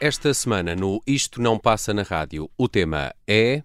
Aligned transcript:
Esta 0.00 0.32
semana 0.32 0.74
no 0.74 1.02
Isto 1.06 1.42
Não 1.42 1.58
Passa 1.58 1.92
na 1.92 2.02
Rádio, 2.02 2.48
o 2.56 2.66
tema 2.66 3.12
é. 3.26 3.62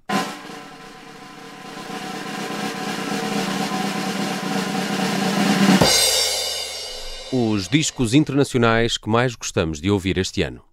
Os 7.31 7.69
discos 7.69 8.13
internacionais 8.13 8.97
que 8.97 9.07
mais 9.07 9.35
gostamos 9.35 9.79
de 9.79 9.89
ouvir 9.89 10.17
este 10.17 10.41
ano. 10.41 10.72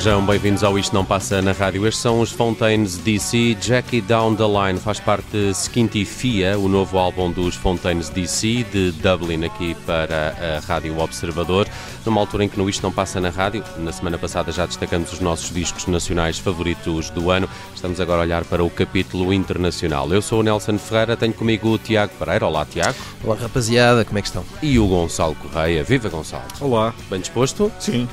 Sejam 0.00 0.24
bem-vindos 0.24 0.64
ao 0.64 0.78
Isto 0.78 0.94
Não 0.94 1.04
Passa 1.04 1.42
na 1.42 1.52
Rádio. 1.52 1.86
Estes 1.86 2.00
são 2.00 2.22
os 2.22 2.32
Fontaines 2.32 2.96
DC. 2.96 3.54
Jackie 3.60 4.00
Down 4.00 4.34
the 4.34 4.44
Line 4.44 4.80
faz 4.80 4.98
parte 4.98 5.26
de 5.30 5.50
Skinty 5.50 6.06
Fia, 6.06 6.58
o 6.58 6.70
novo 6.70 6.96
álbum 6.96 7.30
dos 7.30 7.54
Fontaines 7.54 8.08
DC 8.08 8.64
de 8.72 8.92
Dublin, 8.92 9.44
aqui 9.44 9.76
para 9.86 10.34
a 10.56 10.66
Rádio 10.66 10.98
Observador. 10.98 11.68
Numa 12.06 12.18
altura 12.18 12.44
em 12.44 12.48
que 12.48 12.56
no 12.56 12.66
Isto 12.70 12.82
Não 12.82 12.90
Passa 12.90 13.20
na 13.20 13.28
Rádio, 13.28 13.62
na 13.76 13.92
semana 13.92 14.16
passada 14.16 14.50
já 14.50 14.64
destacamos 14.64 15.12
os 15.12 15.20
nossos 15.20 15.52
discos 15.52 15.86
nacionais 15.86 16.38
favoritos 16.38 17.10
do 17.10 17.30
ano. 17.30 17.46
Estamos 17.74 18.00
agora 18.00 18.22
a 18.22 18.24
olhar 18.24 18.44
para 18.44 18.64
o 18.64 18.70
capítulo 18.70 19.34
internacional. 19.34 20.10
Eu 20.10 20.22
sou 20.22 20.40
o 20.40 20.42
Nelson 20.42 20.78
Ferreira, 20.78 21.14
tenho 21.14 21.34
comigo 21.34 21.68
o 21.68 21.76
Tiago 21.76 22.14
Pereira. 22.18 22.46
Olá, 22.46 22.64
Tiago. 22.64 22.96
Olá 23.22 23.36
rapaziada, 23.36 24.02
como 24.06 24.18
é 24.18 24.22
que 24.22 24.28
estão? 24.28 24.46
E 24.62 24.78
o 24.78 24.88
Gonçalo 24.88 25.34
Correia. 25.34 25.84
Viva, 25.84 26.08
Gonçalo. 26.08 26.44
Olá. 26.58 26.94
Bem 27.10 27.20
disposto? 27.20 27.70
Sim. 27.78 28.08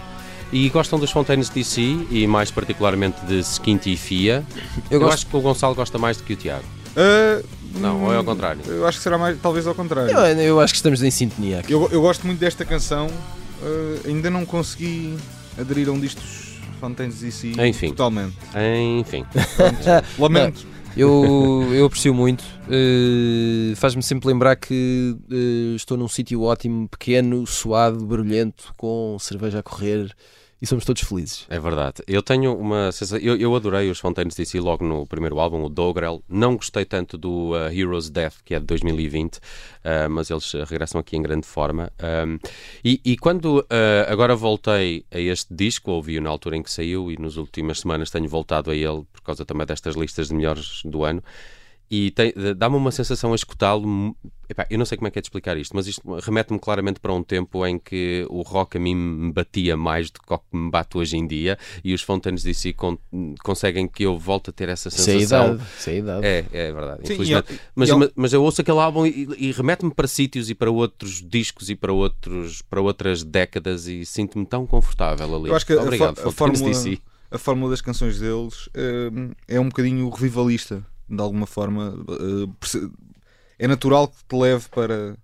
E 0.51 0.69
gostam 0.69 0.97
dos 0.97 1.11
Fontaines 1.11 1.49
DC 1.49 1.81
e 2.09 2.25
mais 2.25 2.49
particularmente 2.51 3.19
de 3.25 3.39
Skinty 3.39 3.97
Fia. 3.97 4.45
Eu, 4.89 5.01
Eu 5.01 5.09
acho 5.09 5.25
que 5.27 5.35
o 5.35 5.41
Gonçalo 5.41 5.75
gosta 5.75 5.97
mais 5.97 6.17
do 6.17 6.23
que 6.23 6.33
o 6.33 6.35
Tiago. 6.35 6.63
Ah, 6.95 7.41
Não, 7.75 8.03
ou 8.05 8.13
é 8.13 8.17
ao 8.17 8.23
contrário? 8.23 8.61
Eu 8.65 8.87
acho 8.87 8.97
que 8.97 9.03
será 9.03 9.17
mais, 9.17 9.37
talvez 9.41 9.67
ao 9.67 9.75
contrário. 9.75 10.09
Eu, 10.11 10.19
eu 10.39 10.59
acho 10.59 10.73
que 10.73 10.77
estamos 10.77 11.03
em 11.03 11.11
sintonia 11.11 11.59
aqui. 11.59 11.71
Eu, 11.73 11.89
eu 11.91 12.01
gosto 12.01 12.25
muito 12.25 12.39
desta 12.39 12.63
canção. 12.63 13.07
ah, 13.61 14.07
ainda 14.07 14.29
não 14.29 14.45
consegui 14.45 15.17
aderir 15.59 15.89
a 15.89 15.91
um 15.91 15.99
destes 15.99 16.55
Fontaines 16.79 17.19
DC 17.19 17.51
Enfim. 17.67 17.89
totalmente. 17.89 18.35
Enfim. 18.99 19.25
Lamento. 20.17 20.65
Eu, 20.95 21.67
eu 21.73 21.85
aprecio 21.85 22.11
muito. 22.13 22.43
eh, 22.69 23.75
Faz-me 23.75 24.01
sempre 24.01 24.27
lembrar 24.27 24.55
que 24.55 25.15
eh, 25.31 25.75
estou 25.75 25.95
num 25.95 26.07
sítio 26.07 26.41
ótimo, 26.41 26.87
pequeno, 26.89 27.45
suado, 27.45 28.03
barulhento, 28.05 28.73
com 28.75 29.15
cerveja 29.19 29.59
a 29.59 29.63
correr 29.63 30.09
e 30.61 30.65
somos 30.65 30.85
todos 30.85 31.03
felizes. 31.03 31.45
É 31.49 31.59
verdade. 31.59 32.01
Eu 32.07 32.23
tenho 32.23 32.57
uma 32.57 32.91
sensação. 32.91 33.19
Eu, 33.19 33.37
eu 33.37 33.55
adorei 33.55 33.89
os 33.91 33.99
Fontaines 33.99 34.35
DC 34.35 34.59
logo 34.59 34.83
no 34.83 35.05
primeiro 35.05 35.39
álbum, 35.39 35.63
o 35.63 35.69
Dogrel. 35.69 36.23
Não 36.27 36.55
gostei 36.55 36.83
tanto 36.83 37.17
do 37.17 37.51
uh, 37.51 37.71
Heroes 37.71 38.09
Death, 38.09 38.37
que 38.43 38.55
é 38.55 38.59
de 38.59 38.65
2020, 38.65 39.35
uh, 39.35 39.39
mas 40.09 40.31
eles 40.31 40.51
uh, 40.55 40.63
regressam 40.63 40.99
aqui 40.99 41.15
em 41.15 41.21
grande 41.21 41.45
forma. 41.45 41.91
Um, 42.01 42.39
e, 42.83 42.99
e 43.05 43.17
quando 43.17 43.59
uh, 43.59 43.65
agora 44.07 44.35
voltei 44.35 45.05
a 45.11 45.19
este 45.19 45.53
disco, 45.53 45.91
ouvi-o 45.91 46.21
na 46.21 46.29
altura 46.29 46.57
em 46.57 46.63
que 46.63 46.71
saiu 46.71 47.11
e 47.11 47.21
nas 47.21 47.37
últimas 47.37 47.81
semanas 47.81 48.09
tenho 48.09 48.27
voltado 48.27 48.71
a 48.71 48.75
ele 48.75 49.03
por 49.13 49.21
causa 49.21 49.45
também 49.45 49.67
destas 49.67 49.95
listas 49.95 50.29
de 50.29 50.33
melhores 50.33 50.81
do 50.83 51.03
ano. 51.03 51.23
E 51.89 52.13
dá-me 52.57 52.75
uma 52.75 52.91
sensação 52.91 53.31
a 53.31 53.35
escutá-lo. 53.35 54.13
eu 54.69 54.77
não 54.77 54.85
sei 54.85 54.97
como 54.97 55.07
é 55.07 55.11
que 55.11 55.19
é 55.19 55.21
de 55.21 55.27
explicar 55.27 55.55
isto, 55.57 55.73
mas 55.73 55.87
isto 55.87 56.01
remete-me 56.19 56.59
claramente 56.59 56.99
para 56.99 57.13
um 57.13 57.23
tempo 57.23 57.65
em 57.65 57.79
que 57.79 58.25
o 58.29 58.41
rock 58.41 58.75
a 58.75 58.79
mim 58.79 58.93
me 58.93 59.31
batia 59.31 59.77
mais 59.77 60.11
do 60.11 60.19
que 60.19 60.33
o 60.33 60.37
que 60.37 60.45
me 60.57 60.69
bate 60.69 60.97
hoje 60.97 61.15
em 61.15 61.25
dia 61.25 61.57
e 61.85 61.93
os 61.93 62.01
Fontaines 62.01 62.43
DC 62.43 62.73
con- 62.73 62.97
conseguem 63.41 63.87
que 63.87 64.03
eu 64.03 64.17
volte 64.19 64.49
a 64.49 64.53
ter 64.53 64.67
essa 64.67 64.89
a 64.89 64.91
sensação. 64.91 65.53
idade. 65.55 65.63
Isso 65.79 65.89
é 65.89 65.93
a 65.93 65.95
idade. 65.95 66.25
É, 66.27 66.45
é 66.51 66.71
verdade. 66.73 67.07
Sim, 67.07 67.13
infelizmente. 67.13 67.49
e 67.49 67.53
ele- 67.53 67.61
mas, 67.73 67.89
e 67.89 67.95
ma- 67.95 68.11
mas 68.17 68.33
eu 68.33 68.43
ouço 68.43 68.59
aquele 68.59 68.79
álbum 68.79 69.05
e, 69.05 69.27
e 69.37 69.51
remete-me 69.53 69.93
para 69.93 70.07
sítios 70.09 70.49
e 70.49 70.55
para 70.55 70.69
outros 70.69 71.21
discos 71.25 71.69
e 71.69 71.75
para, 71.75 71.93
outros, 71.93 72.61
para 72.63 72.81
outras 72.81 73.23
décadas 73.23 73.87
e 73.87 74.05
sinto-me 74.05 74.45
tão 74.45 74.67
confortável 74.67 75.33
ali. 75.33 75.47
Eu 75.49 75.55
acho 75.55 75.65
que 75.65 75.71
a 75.71 75.81
Obrigado, 75.81 76.19
a 76.19 76.31
Fontaines 76.33 76.59
fórmula- 76.59 76.69
DC. 76.83 76.99
a 77.31 77.37
fórmula 77.37 77.69
das 77.71 77.79
canções 77.81 78.19
deles 78.19 78.67
eh, 78.73 79.09
é 79.47 79.59
um 79.59 79.69
bocadinho 79.69 80.09
revivalista, 80.09 80.85
de 81.09 81.21
alguma 81.21 81.47
forma. 81.47 81.93
eh, 82.09 82.79
É 83.59 83.67
natural 83.67 84.07
que 84.07 84.23
te 84.27 84.35
leve 84.35 84.65
para, 84.69 85.17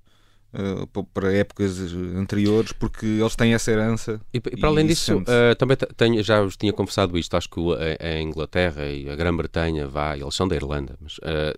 eh, 0.53 0.85
pa- 0.91 1.03
para 1.13 1.33
épocas 1.33 1.79
anteriores, 2.15 2.71
porque 2.73 3.05
eles 3.05 3.35
têm 3.35 3.53
essa 3.53 3.71
herança. 3.71 4.19
E, 4.33 4.37
e 4.37 4.41
para 4.57 4.69
além 4.69 4.85
E 4.85 4.87
disso, 4.89 5.23
eh, 5.27 5.55
também 5.55 5.77
te- 5.77 5.85
tenho, 5.95 6.23
já 6.23 6.41
vos 6.41 6.57
tinha 6.57 6.73
confessado 6.73 7.17
isto, 7.17 7.35
acho 7.37 7.49
que 7.49 7.59
a, 7.59 8.07
a 8.07 8.21
Inglaterra 8.21 8.85
e 8.87 9.09
a 9.09 9.15
Grã-Bretanha, 9.15 9.87
vá, 9.87 10.17
eles 10.17 10.33
são 10.35 10.47
da 10.47 10.55
Irlanda, 10.55 10.95
mas 10.99 11.19
eh, 11.23 11.53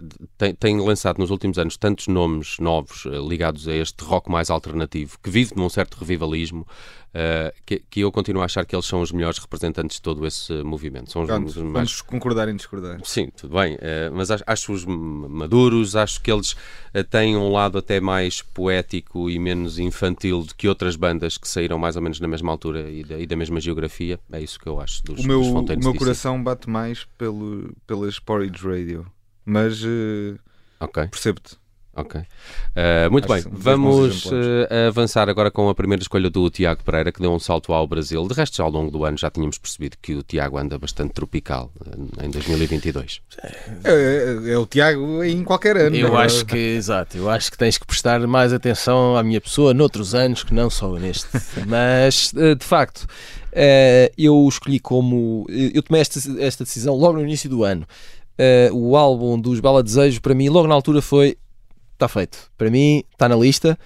têm, 0.59 0.79
lançado 0.81 1.19
nos 1.19 1.31
últimos 1.31 1.57
anos 1.57 1.77
tantos 1.77 2.07
nomes 2.07 2.57
novos 2.59 3.05
eh, 3.05 3.11
ligados 3.25 3.67
a 3.67 3.73
este 3.73 4.03
rock 4.03 4.29
mais 4.29 4.49
alternativo, 4.49 5.17
que 5.23 5.29
vive 5.29 5.53
num 5.55 5.69
certo 5.69 5.95
revivalismo, 5.95 6.67
eh, 7.17 7.53
que, 7.65 7.79
que 7.89 8.01
eu 8.01 8.11
continuo 8.11 8.41
a 8.41 8.45
achar 8.45 8.65
que 8.65 8.75
eles 8.75 8.85
são 8.85 8.99
os 8.99 9.09
melhores 9.13 9.37
representantes 9.39 9.95
de 9.95 10.01
todo 10.01 10.27
esse 10.27 10.51
movimento. 10.63 11.09
São 11.09 11.21
os, 11.21 11.27
Pronto, 11.29 11.45
mais 11.45 11.71
vamos 11.73 12.01
concordar 12.01 12.49
em 12.49 12.55
discordar. 12.57 12.99
Sim, 13.05 13.29
tudo 13.37 13.55
bem, 13.55 13.77
eh, 13.79 14.09
mas 14.13 14.29
acho- 14.31 14.43
acho-os 14.45 14.83
maduros, 14.85 15.95
acho 15.95 16.21
que 16.21 16.29
eles 16.29 16.55
eh, 16.93 17.03
têm 17.03 17.37
um 17.37 17.49
lado 17.51 17.77
até 17.77 17.99
mais 18.01 18.41
poético 18.41 19.29
e 19.29 19.39
menos 19.39 19.79
infantil 19.79 20.43
do 20.43 20.53
que 20.53 20.67
outras 20.67 20.97
bandas 20.97 21.37
que 21.37 21.47
saíram 21.47 21.77
mais 21.79 21.95
ou 21.95 22.01
menos 22.01 22.19
na 22.19 22.27
mesma 22.27 22.51
altura 22.51 22.89
e 22.91 23.03
da, 23.03 23.17
e 23.17 23.25
da 23.25 23.35
mesma 23.37 23.61
geografia. 23.61 24.19
É 24.31 24.41
isso 24.41 24.59
que 24.59 24.67
eu 24.67 24.79
acho 24.81 25.01
dos, 25.05 25.23
O 25.23 25.27
meu, 25.27 25.39
dos 25.39 25.49
o 25.49 25.79
meu 25.79 25.95
coração 25.95 26.43
bate 26.43 26.69
mais 26.69 27.05
pelo, 27.17 27.73
pelas 27.87 28.19
Porridge 28.19 28.61
Radio, 28.67 29.05
mas 29.45 29.81
eh, 29.85 30.35
Ok, 30.81 31.07
percebo-te. 31.07 31.55
Ok. 31.95 32.21
Eh, 32.75 33.09
muito 33.09 33.31
Acho 33.31 33.49
bem, 33.49 33.53
vamos 33.57 34.29
eh, 34.69 34.87
avançar 34.87 35.29
agora 35.29 35.49
com 35.49 35.69
a 35.69 35.75
primeira 35.75 36.01
escolha 36.01 36.29
do 36.29 36.49
Tiago 36.49 36.83
Pereira, 36.83 37.11
que 37.11 37.21
deu 37.21 37.31
um 37.31 37.39
salto 37.39 37.71
ao 37.73 37.87
Brasil. 37.87 38.27
De 38.27 38.33
resto, 38.33 38.57
já 38.57 38.63
ao 38.63 38.69
longo 38.69 38.91
do 38.91 39.05
ano 39.05 39.17
já 39.17 39.31
tínhamos 39.31 39.57
percebido 39.57 39.95
que 40.01 40.13
o 40.15 40.21
Tiago 40.23 40.57
anda 40.57 40.77
bastante 40.77 41.13
tropical 41.13 41.71
eh, 42.19 42.25
em 42.25 42.29
2022. 42.29 43.21
É, 43.43 43.49
é- 43.85 44.51
é 44.51 44.57
o 44.57 44.65
Tiago 44.65 45.23
em 45.23 45.43
qualquer 45.43 45.77
ano. 45.77 45.95
Eu 45.95 46.09
não 46.09 46.19
é? 46.21 46.25
acho 46.25 46.45
que, 46.45 46.57
exato, 46.57 47.17
eu 47.17 47.29
acho 47.29 47.49
que 47.51 47.57
tens 47.57 47.77
que 47.77 47.85
prestar 47.87 48.19
mais 48.27 48.51
atenção 48.51 49.15
à 49.15 49.23
minha 49.23 49.39
pessoa 49.39 49.73
noutros 49.73 50.13
anos 50.13 50.43
que 50.43 50.53
não 50.53 50.69
só 50.69 50.91
neste. 50.93 51.27
Mas, 51.65 52.31
de 52.33 52.65
facto, 52.65 53.07
eu 54.17 54.45
escolhi 54.49 54.79
como. 54.79 55.45
Eu 55.49 55.81
tomei 55.81 56.01
esta, 56.01 56.19
esta 56.41 56.63
decisão 56.63 56.95
logo 56.95 57.13
no 57.13 57.23
início 57.23 57.49
do 57.49 57.63
ano. 57.63 57.85
O 58.73 58.97
álbum 58.97 59.39
dos 59.39 59.59
Bala 59.61 59.81
Desejo, 59.81 60.21
para 60.21 60.33
mim, 60.35 60.49
logo 60.49 60.67
na 60.67 60.75
altura 60.75 61.01
foi. 61.01 61.37
Está 61.95 62.09
feito. 62.09 62.51
Para 62.57 62.69
mim, 62.69 63.03
está 63.11 63.29
na 63.29 63.37
lista. 63.37 63.79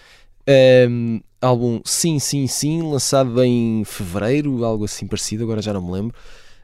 Um, 0.90 1.22
álbum 1.40 1.80
Sim, 1.86 2.18
Sim, 2.18 2.48
Sim, 2.48 2.82
lançado 2.82 3.42
em 3.44 3.84
fevereiro, 3.86 4.66
algo 4.66 4.86
assim 4.86 5.06
parecido, 5.06 5.44
agora 5.44 5.62
já 5.62 5.72
não 5.72 5.82
me 5.82 5.92
lembro. 5.92 6.16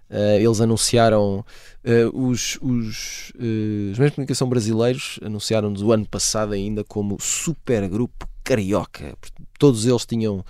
Uh, 0.09 0.39
eles 0.39 0.59
anunciaram 0.59 1.45
uh, 1.83 2.27
os, 2.27 2.57
os, 2.61 3.31
uh, 3.35 3.91
os 3.91 3.97
meios 3.97 4.11
de 4.11 4.15
comunicação 4.15 4.49
brasileiros 4.49 5.19
anunciaram-nos 5.23 5.81
o 5.81 5.91
ano 5.91 6.07
passado 6.07 6.53
ainda 6.53 6.83
como 6.83 7.17
supergrupo 7.19 8.27
carioca. 8.43 9.15
Todos 9.59 9.85
eles 9.85 10.05
tinham 10.05 10.43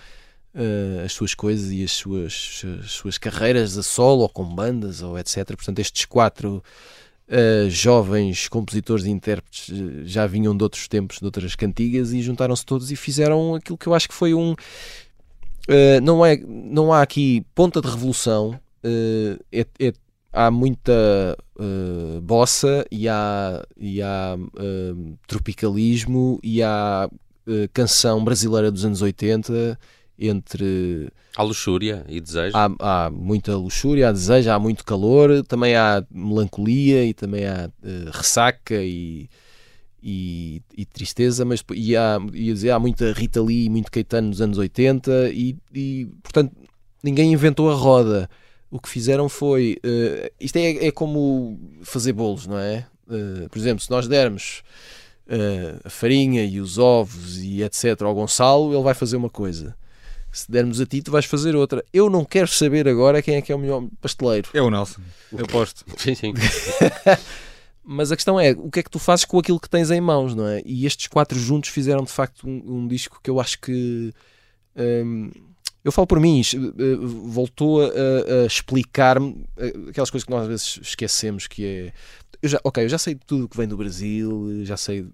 as 1.03 1.11
suas 1.11 1.33
coisas 1.33 1.69
e 1.69 1.83
as 1.83 1.91
suas, 1.91 2.63
as 2.81 2.91
suas 2.91 3.17
carreiras 3.17 3.77
a 3.77 3.83
solo 3.83 4.21
ou 4.21 4.29
com 4.29 4.45
bandas 4.45 5.01
ou 5.01 5.19
etc. 5.19 5.47
Portanto, 5.47 5.79
estes 5.79 6.05
quatro 6.05 6.63
uh, 7.29 7.69
jovens 7.69 8.47
compositores 8.47 9.05
e 9.05 9.09
intérpretes 9.09 9.69
uh, 9.69 10.05
já 10.05 10.25
vinham 10.27 10.55
de 10.55 10.63
outros 10.63 10.87
tempos, 10.87 11.19
de 11.19 11.25
outras 11.25 11.55
cantigas 11.55 12.13
e 12.13 12.21
juntaram-se 12.21 12.65
todos 12.65 12.91
e 12.91 12.95
fizeram 12.95 13.55
aquilo 13.55 13.77
que 13.77 13.87
eu 13.87 13.93
acho 13.93 14.07
que 14.07 14.15
foi 14.15 14.33
um. 14.33 14.51
Uh, 14.51 15.99
não, 16.03 16.25
é, 16.25 16.37
não 16.37 16.93
há 16.93 17.01
aqui 17.01 17.43
ponta 17.55 17.81
de 17.81 17.87
revolução, 17.87 18.59
uh, 18.83 19.43
é, 19.51 19.65
é, 19.79 19.93
há 20.31 20.51
muita 20.51 21.37
bossa 22.21 22.85
e 22.91 23.07
há, 23.07 23.65
e 23.77 24.01
há 24.01 24.37
tropicalismo 25.25 26.37
e 26.43 26.61
há 26.61 27.09
canção 27.71 28.21
brasileira 28.21 28.69
dos 28.69 28.83
anos 28.83 29.01
80 29.01 29.79
entre 30.17 31.11
Há 31.35 31.43
luxúria 31.43 32.05
e 32.07 32.21
desejo. 32.21 32.55
há, 32.55 32.69
há 32.79 33.09
muita 33.09 33.55
luxúria, 33.57 34.09
há 34.09 34.11
desejo, 34.11 34.49
há 34.49 34.57
muito 34.57 34.85
calor, 34.85 35.43
também 35.43 35.75
há 35.75 36.03
melancolia 36.09 37.03
e 37.03 37.13
também 37.13 37.45
há 37.45 37.69
uh, 37.83 38.11
ressaca 38.11 38.75
e, 38.75 39.29
e, 40.01 40.61
e, 40.77 40.85
tristeza, 40.85 41.43
mas 41.43 41.61
e 41.73 41.95
há, 41.95 42.19
ia 42.33 42.53
dizer, 42.53 42.71
há 42.71 42.79
muita 42.79 43.11
Rita 43.11 43.41
Lee 43.41 43.65
e 43.65 43.69
muito 43.69 43.91
Caetano 43.91 44.29
nos 44.29 44.39
anos 44.39 44.57
80 44.57 45.29
e, 45.31 45.57
e 45.73 46.07
portanto 46.23 46.55
ninguém 47.03 47.33
inventou 47.33 47.69
a 47.69 47.75
roda. 47.75 48.29
O 48.71 48.79
que 48.79 48.89
fizeram 48.89 49.27
foi 49.27 49.77
uh, 49.85 50.31
isto 50.39 50.55
é, 50.55 50.87
é, 50.87 50.91
como 50.91 51.59
fazer 51.83 52.13
bolos, 52.13 52.47
não 52.47 52.57
é? 52.57 52.87
Uh, 53.07 53.49
por 53.49 53.57
exemplo, 53.57 53.83
se 53.83 53.91
nós 53.91 54.07
dermos 54.07 54.63
a 55.83 55.89
farinha 55.89 56.45
e 56.45 56.61
os 56.61 56.77
ovos 56.77 57.39
e 57.39 57.63
etc 57.63 58.03
ao 58.03 58.13
Gonçalo, 58.13 58.71
ele 58.71 58.83
vai 58.83 58.93
fazer 58.93 59.17
uma 59.17 59.29
coisa 59.29 59.75
se 60.35 60.51
dermos 60.51 60.81
a 60.81 60.85
ti, 60.85 61.01
tu 61.01 61.11
vais 61.11 61.25
fazer 61.25 61.55
outra. 61.55 61.83
Eu 61.93 62.09
não 62.09 62.25
quero 62.25 62.47
saber 62.47 62.87
agora 62.87 63.21
quem 63.21 63.35
é 63.35 63.41
que 63.41 63.51
é 63.51 63.55
o 63.55 63.59
melhor 63.59 63.87
pasteleiro. 64.01 64.49
É 64.53 64.61
o 64.61 64.69
Nelson, 64.69 65.01
eu 65.31 65.45
aposto. 65.45 65.85
Sim, 65.97 66.13
sim. 66.13 66.33
Mas 67.87 68.11
a 68.11 68.15
questão 68.15 68.39
é, 68.39 68.51
o 68.51 68.69
que 68.69 68.79
é 68.79 68.83
que 68.83 68.89
tu 68.89 68.97
fazes 68.97 69.25
com 69.25 69.37
aquilo 69.37 69.59
que 69.59 69.69
tens 69.69 69.91
em 69.91 70.01
mãos, 70.01 70.33
não 70.33 70.47
é? 70.47 70.61
E 70.65 70.85
estes 70.87 71.07
quatro 71.07 71.37
juntos 71.37 71.69
fizeram 71.69 72.03
de 72.03 72.11
facto 72.11 72.47
um, 72.47 72.79
um 72.79 72.87
disco 72.87 73.19
que 73.23 73.29
eu 73.29 73.39
acho 73.39 73.59
que. 73.61 74.11
Hum, 74.75 75.31
eu 75.83 75.91
falo 75.91 76.07
por 76.07 76.19
mim, 76.19 76.41
voltou 77.03 77.83
a, 77.83 77.85
a 77.85 78.45
explicar-me 78.47 79.45
aquelas 79.87 80.09
coisas 80.09 80.25
que 80.25 80.31
nós 80.31 80.41
às 80.41 80.47
vezes 80.47 80.79
esquecemos, 80.81 81.45
que 81.45 81.63
é. 81.63 81.93
Eu 82.41 82.49
já, 82.49 82.59
ok, 82.63 82.83
eu 82.83 82.89
já 82.89 82.97
sei 82.97 83.13
tudo 83.13 83.45
o 83.45 83.47
que 83.47 83.55
vem 83.55 83.67
do 83.67 83.77
Brasil, 83.77 84.65
já 84.65 84.75
sei. 84.75 85.07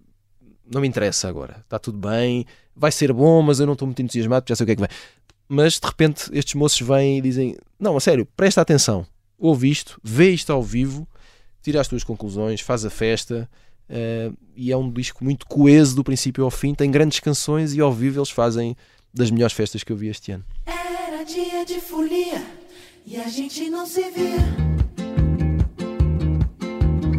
Não 0.72 0.80
me 0.80 0.88
interessa 0.88 1.28
agora, 1.28 1.58
está 1.66 1.78
tudo 1.78 1.98
bem, 1.98 2.46
vai 2.74 2.92
ser 2.92 3.12
bom, 3.12 3.42
mas 3.42 3.60
eu 3.60 3.66
não 3.66 3.74
estou 3.74 3.86
muito 3.86 4.02
entusiasmado 4.02 4.46
já 4.48 4.56
sei 4.56 4.64
o 4.64 4.66
que 4.66 4.72
é 4.72 4.76
que 4.76 4.82
vem. 4.82 4.90
Mas 5.48 5.74
de 5.74 5.86
repente 5.86 6.30
estes 6.32 6.56
moços 6.56 6.80
vêm 6.80 7.18
e 7.18 7.22
dizem: 7.22 7.58
Não, 7.78 7.98
a 7.98 8.00
sério, 8.00 8.26
presta 8.38 8.62
atenção, 8.62 9.06
ouve 9.38 9.70
isto, 9.70 10.00
vê 10.02 10.32
isto 10.32 10.52
ao 10.54 10.64
vivo, 10.64 11.06
tira 11.62 11.82
as 11.82 11.90
tuas 11.90 12.06
conclusões, 12.06 12.62
faz 12.62 12.86
a 12.86 12.90
festa. 12.90 13.50
Uh, 13.90 14.34
e 14.56 14.72
é 14.72 14.78
um 14.78 14.90
disco 14.90 15.22
muito 15.22 15.46
coeso 15.46 15.94
do 15.98 16.04
princípio 16.06 16.46
ao 16.46 16.50
fim, 16.50 16.74
tem 16.74 16.90
grandes 16.90 17.20
canções 17.20 17.74
e 17.74 17.82
ao 17.82 17.92
vivo 17.92 18.20
eles 18.20 18.30
fazem 18.30 18.74
das 19.14 19.30
melhores 19.30 19.54
festas 19.54 19.84
que 19.84 19.92
eu 19.92 19.98
vi 19.98 20.08
este 20.08 20.32
ano. 20.32 20.46
Era 20.66 21.26
dia 21.26 21.66
de 21.66 21.82
folia 21.82 22.42
e 23.06 23.18
a 23.18 23.28
gente 23.28 23.70
não 23.70 23.86
se 23.86 24.10
via. 24.12 24.38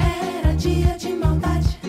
Era 0.01 0.55
dia 0.55 0.97
de 0.97 1.13
maldade 1.13 1.82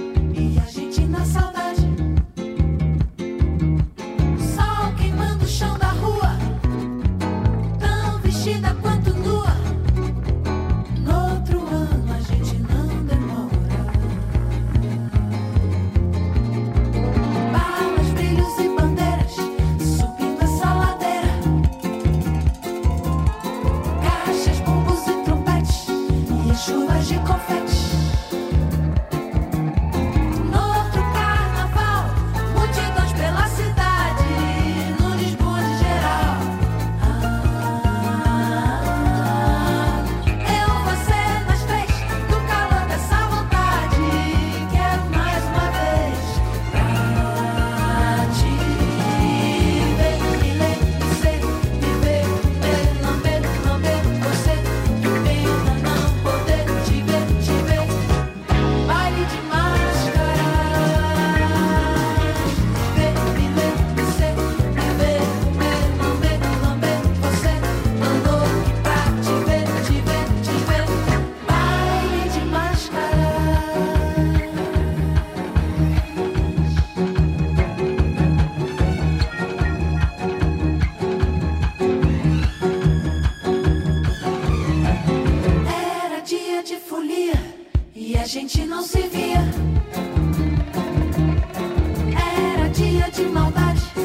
saudade. 93.63 94.02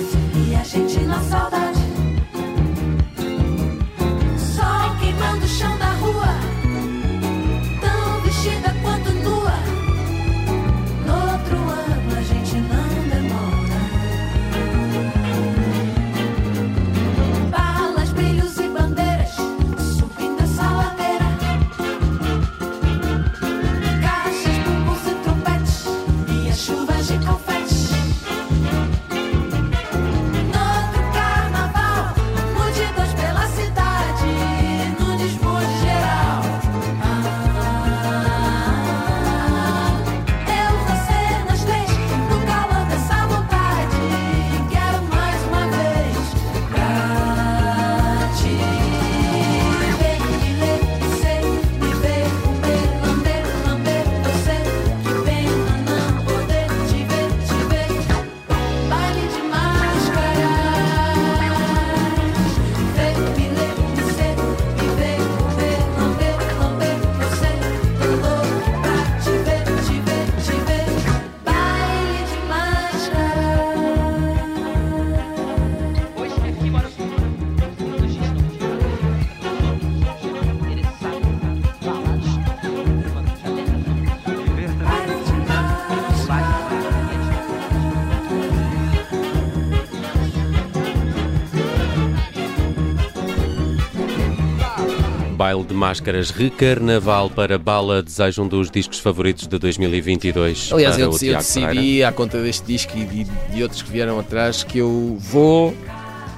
Baile 95.48 95.64
de 95.64 95.72
Máscaras 95.72 96.28
Recarnaval 96.28 97.30
para 97.30 97.56
Bala 97.56 98.02
Desejo 98.02 98.42
um 98.42 98.48
dos 98.48 98.70
discos 98.70 98.98
favoritos 98.98 99.46
de 99.46 99.58
2022 99.58 100.68
Aliás, 100.74 100.98
eu, 100.98 101.06
eu 101.06 101.10
decidi, 101.10 101.64
Pereira. 101.66 102.08
à 102.08 102.12
conta 102.12 102.42
deste 102.42 102.66
disco 102.66 102.92
e 102.98 103.06
de, 103.06 103.24
de 103.24 103.62
outros 103.62 103.80
que 103.80 103.90
vieram 103.90 104.18
atrás, 104.18 104.62
que 104.62 104.76
eu 104.76 105.16
vou. 105.18 105.74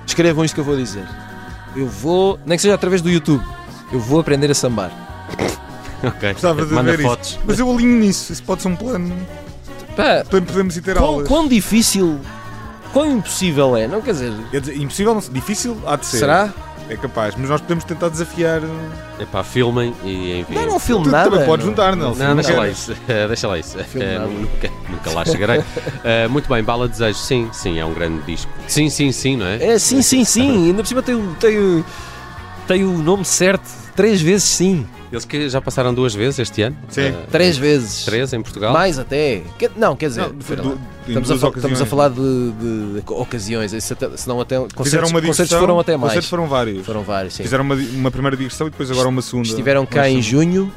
Escrevam 0.07 0.45
isto 0.45 0.55
que 0.55 0.61
eu 0.61 0.65
vou 0.65 0.77
dizer. 0.77 1.05
Eu 1.75 1.89
vou, 1.89 2.39
nem 2.47 2.57
que 2.57 2.63
seja 2.63 2.75
através 2.77 3.03
do 3.03 3.11
YouTube, 3.11 3.43
eu 3.93 3.99
vou 3.99 4.21
aprender 4.21 4.49
a 4.49 4.55
sambar. 4.55 4.93
Ok. 6.05 6.33
Gostava 6.33 6.65
de 6.65 6.73
Manda 6.73 6.93
ver 6.93 7.01
isso. 7.01 7.09
fotos. 7.09 7.39
Mas 7.45 7.59
eu 7.59 7.71
alinho 7.71 7.99
nisso. 7.99 8.33
Isso 8.33 8.43
pode 8.45 8.63
ser 8.63 8.69
um 8.69 8.77
plano. 8.77 9.13
Pá, 9.97 10.25
podemos 10.31 10.77
ir 10.77 10.83
ter 10.83 10.97
quão, 10.97 11.05
aulas. 11.05 11.29
quão 11.29 11.47
difícil, 11.49 12.19
quão 12.93 13.19
impossível 13.19 13.77
é, 13.77 13.87
não 13.89 14.01
quer 14.01 14.13
dizer, 14.13 14.33
Quer 14.53 14.61
dizer, 14.61 14.77
impossível, 14.81 15.15
não, 15.15 15.21
difícil 15.33 15.77
há 15.85 15.97
de 15.97 16.07
ser. 16.07 16.19
será? 16.21 16.55
É 16.91 16.97
capaz, 16.97 17.37
mas 17.37 17.49
nós 17.49 17.61
podemos 17.61 17.85
tentar 17.85 18.09
desafiar. 18.09 18.61
Epá, 19.21 19.45
filmem 19.45 19.95
e 20.03 20.41
enviem. 20.41 20.59
Não, 20.59 20.73
não 20.73 20.81
filme 20.81 21.05
Tu 21.05 21.11
nada. 21.13 21.31
também 21.31 21.47
podes 21.47 21.65
não. 21.65 21.71
juntar, 21.71 21.95
Nelson. 21.95 22.25
Não, 22.25 22.35
deixa 22.35 22.53
lá 22.55 22.69
isso. 22.69 22.97
Eh, 23.09 23.29
deixa 23.29 23.47
lá 23.47 23.59
isso. 23.59 23.79
Eh, 23.79 24.19
nada. 24.19 24.27
nunca, 24.27 24.71
nunca 24.89 25.11
lá 25.13 25.25
chegarei. 25.25 25.63
Eh, 26.03 26.27
muito 26.27 26.49
bem, 26.49 26.65
Bala 26.65 26.89
Desejo, 26.89 27.19
sim, 27.19 27.49
sim, 27.53 27.79
é 27.79 27.85
um 27.85 27.95
grande 27.95 28.23
disco. 28.23 28.51
Sim, 28.67 28.91
sim, 28.91 29.13
sim, 29.13 29.37
não 29.37 29.47
é? 29.47 29.63
É 29.65 29.79
sim, 29.79 30.03
sim, 30.03 30.25
sim. 30.25 30.67
Ainda 30.71 30.83
por 30.83 30.89
cima 30.89 31.03
tem, 31.03 31.35
tem, 31.39 31.85
tem 32.75 32.85
o 32.85 32.99
nome 32.99 33.25
certo. 33.25 33.69
Três 33.97 34.21
vezes 34.21 34.45
sim. 34.45 34.87
Eles 35.11 35.25
que 35.25 35.49
já 35.49 35.61
passaram 35.61 35.93
duas 35.93 36.15
vezes 36.15 36.39
este 36.39 36.63
ano. 36.63 36.77
Sim. 36.89 37.01
Eh, 37.01 37.15
Três 37.33 37.59
vezes. 37.59 38.05
Três 38.05 38.33
em 38.33 38.41
Portugal. 38.41 38.73
Mais 38.73 38.97
até. 38.97 39.43
Que- 39.59 39.69
Não, 39.77 39.97
quer 39.97 40.07
dizer, 40.09 40.21
Não, 40.21 40.29
do- 40.29 40.39
estamos, 40.41 41.31
a, 41.31 41.35
estamos 41.35 41.43
a 41.43 41.49
ocasiões. 41.49 41.89
falar 41.89 42.09
de, 42.11 42.21
de- 42.53 43.03
ocasiões, 43.09 43.75
até, 43.75 44.17
senão 44.17 44.41
até 44.41 44.55
Fizeram 44.55 44.69
concertos, 44.77 45.11
uma 45.11 45.21
concertos 45.21 45.37
digressão. 45.37 45.61
foram 45.61 45.81
até 45.81 45.97
mais. 45.97 46.11
Concertos 46.13 46.31
foram 46.31 46.47
vários. 46.47 46.87
Foram 46.87 47.03
vários, 47.03 47.35
sim. 47.35 47.43
Fizeram 47.43 47.65
uma, 47.65 47.75
uma 47.75 48.11
primeira 48.13 48.37
digressão 48.37 48.69
e 48.69 48.71
depois 48.71 48.89
agora 48.89 49.09
uma 49.09 49.21
segunda. 49.21 49.49
Estiveram 49.49 49.85
cá 49.85 50.09
em 50.09 50.23
junho 50.23 50.73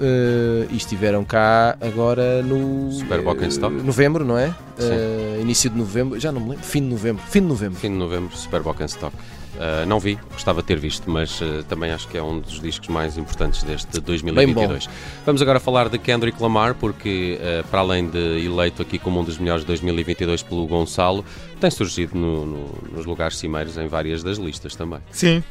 eh, 0.00 0.66
e 0.70 0.76
estiveram 0.76 1.24
cá 1.24 1.76
agora 1.80 2.42
no 2.42 2.90
Super 2.92 3.20
Stock. 3.48 3.76
eh, 3.76 3.82
novembro, 3.82 4.24
não 4.24 4.36
é? 4.36 4.48
Sim. 4.78 4.88
Eh, 4.90 5.38
início 5.42 5.70
de 5.70 5.76
novembro, 5.78 6.18
já 6.18 6.32
não 6.32 6.40
me 6.40 6.50
lembro, 6.50 6.64
fim 6.64 6.80
de 6.82 6.88
novembro, 6.88 7.22
fim 7.28 7.40
de 7.40 7.46
novembro. 7.46 7.78
Fim 7.78 7.90
de 7.92 7.96
novembro, 7.96 8.36
Super 8.36 8.62
Stock. 8.86 9.14
Uh, 9.56 9.86
não 9.86 9.98
vi, 9.98 10.18
gostava 10.32 10.60
de 10.60 10.68
ter 10.68 10.78
visto, 10.78 11.10
mas 11.10 11.40
uh, 11.40 11.62
também 11.66 11.90
acho 11.90 12.06
que 12.08 12.18
é 12.18 12.22
um 12.22 12.40
dos 12.40 12.60
discos 12.60 12.88
mais 12.88 13.16
importantes 13.16 13.62
deste 13.62 14.00
2022. 14.00 14.86
Vamos 15.24 15.40
agora 15.40 15.58
falar 15.58 15.88
de 15.88 15.98
Kendrick 15.98 16.42
Lamar, 16.42 16.74
porque 16.74 17.38
uh, 17.40 17.66
para 17.68 17.80
além 17.80 18.06
de 18.08 18.44
eleito 18.44 18.82
aqui 18.82 18.98
como 18.98 19.20
um 19.20 19.24
dos 19.24 19.38
melhores 19.38 19.62
de 19.62 19.66
2022 19.68 20.42
pelo 20.42 20.66
Gonçalo, 20.66 21.24
tem 21.58 21.70
surgido 21.70 22.14
no- 22.18 22.44
no- 22.44 22.78
nos 22.92 23.06
lugares 23.06 23.38
cimeiros 23.38 23.78
em 23.78 23.86
várias 23.88 24.22
das 24.22 24.36
listas 24.36 24.76
também. 24.76 25.00
Sim. 25.10 25.42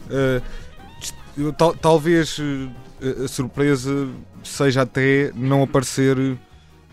tal- 1.58 1.74
talvez 1.76 2.38
a 3.24 3.28
surpresa 3.28 4.08
seja 4.44 4.84
até 4.84 5.32
não 5.36 5.64
aparecer 5.64 6.16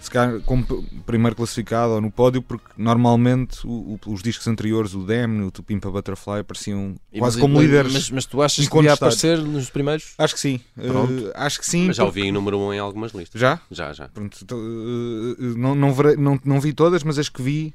se 0.02 0.10
calhar, 0.10 0.40
como 0.40 0.64
primeiro 1.06 1.36
classificado 1.36 1.92
ou 1.92 2.00
no 2.00 2.10
pódio, 2.10 2.42
porque 2.42 2.64
normalmente 2.76 3.66
o- 3.66 3.98
o- 4.04 4.12
os 4.12 4.22
discos 4.22 4.46
anteriores, 4.48 4.94
o 4.94 5.04
Damn, 5.04 5.44
o 5.46 5.50
To 5.50 5.62
Pimp 5.62 5.84
a 5.86 5.90
Butterfly, 5.90 6.40
apareciam 6.40 6.96
E 7.12 7.18
quase 7.20 7.36
mas- 7.36 7.40
como 7.40 7.54
mas- 7.54 7.64
líderes. 7.64 7.92
Mas, 7.92 8.10
mas 8.10 8.26
tu 8.26 8.42
achas 8.42 8.56
que 8.56 8.62
incontestados. 8.64 9.18
aparecer 9.24 9.38
nos 9.46 9.70
primeiros? 9.70 10.14
Acho 10.18 10.34
que 10.34 10.40
sim. 10.40 10.60
Pronto. 10.76 11.30
acho 11.34 11.60
que 11.60 11.66
sim. 11.66 11.86
Mas 11.86 11.96
já 11.96 12.04
ouvi 12.04 12.22
em 12.22 12.32
número 12.32 12.58
1 12.58 12.66
um 12.68 12.72
em 12.74 12.78
algumas 12.78 13.12
listas. 13.12 13.40
Já? 13.40 13.60
Já, 13.70 13.92
já. 13.92 14.08
Pronto, 14.08 14.36
eh, 14.50 15.44
não, 15.56 15.74
não, 15.74 15.92
verei- 15.94 16.16
não, 16.16 16.38
não 16.44 16.60
vi 16.60 16.72
todas, 16.72 17.02
mas 17.02 17.18
as 17.18 17.28
que 17.28 17.42
vi, 17.42 17.74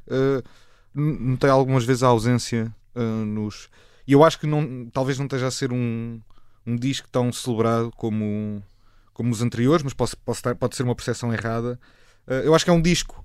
n- 0.96 1.17
notei 1.19 1.50
algumas 1.50 1.84
vezes 1.86 2.03
a 2.03 2.07
ausência 2.07 2.74
nos. 3.25 3.69
E 4.07 4.13
eu 4.13 4.24
acho 4.24 4.39
que 4.39 4.48
não, 4.48 4.88
talvez 4.91 5.17
não 5.17 5.25
esteja 5.25 5.48
a 5.48 5.51
ser 5.51 5.72
um, 5.72 6.19
um 6.65 6.75
disco 6.75 7.07
tão 7.12 7.31
celebrado 7.31 7.91
como, 7.96 8.63
como 9.13 9.31
os 9.31 9.41
anteriores, 9.41 9.84
mas 9.84 9.93
posso, 9.93 10.15
posso 10.17 10.39
estar- 10.39 10.55
pode 10.55 10.75
ser 10.75 10.84
uma 10.84 10.96
percepção 10.96 11.34
errada. 11.34 11.79
Eh, 12.27 12.43
eu 12.46 12.53
acho 12.55 12.63
que 12.65 12.72
é 12.72 12.74
um 12.74 12.81
disco, 12.81 13.24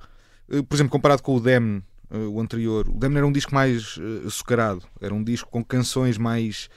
eh, 0.51 0.63
por 0.63 0.75
exemplo, 0.77 0.91
comparado 0.91 1.23
com 1.23 1.37
o 1.37 1.41
Demn, 1.41 1.81
eh, 2.11 2.17
o 2.19 2.41
anterior, 2.41 2.89
o 2.89 2.99
Demn 2.99 3.17
era 3.17 3.27
um 3.27 3.33
disco 3.33 3.55
mais 3.55 3.99
açucarado, 4.27 4.83
era 5.01 5.15
um 5.15 5.23
disco 5.25 5.51
com 5.51 5.65
canções 5.65 6.17
mais 6.19 6.69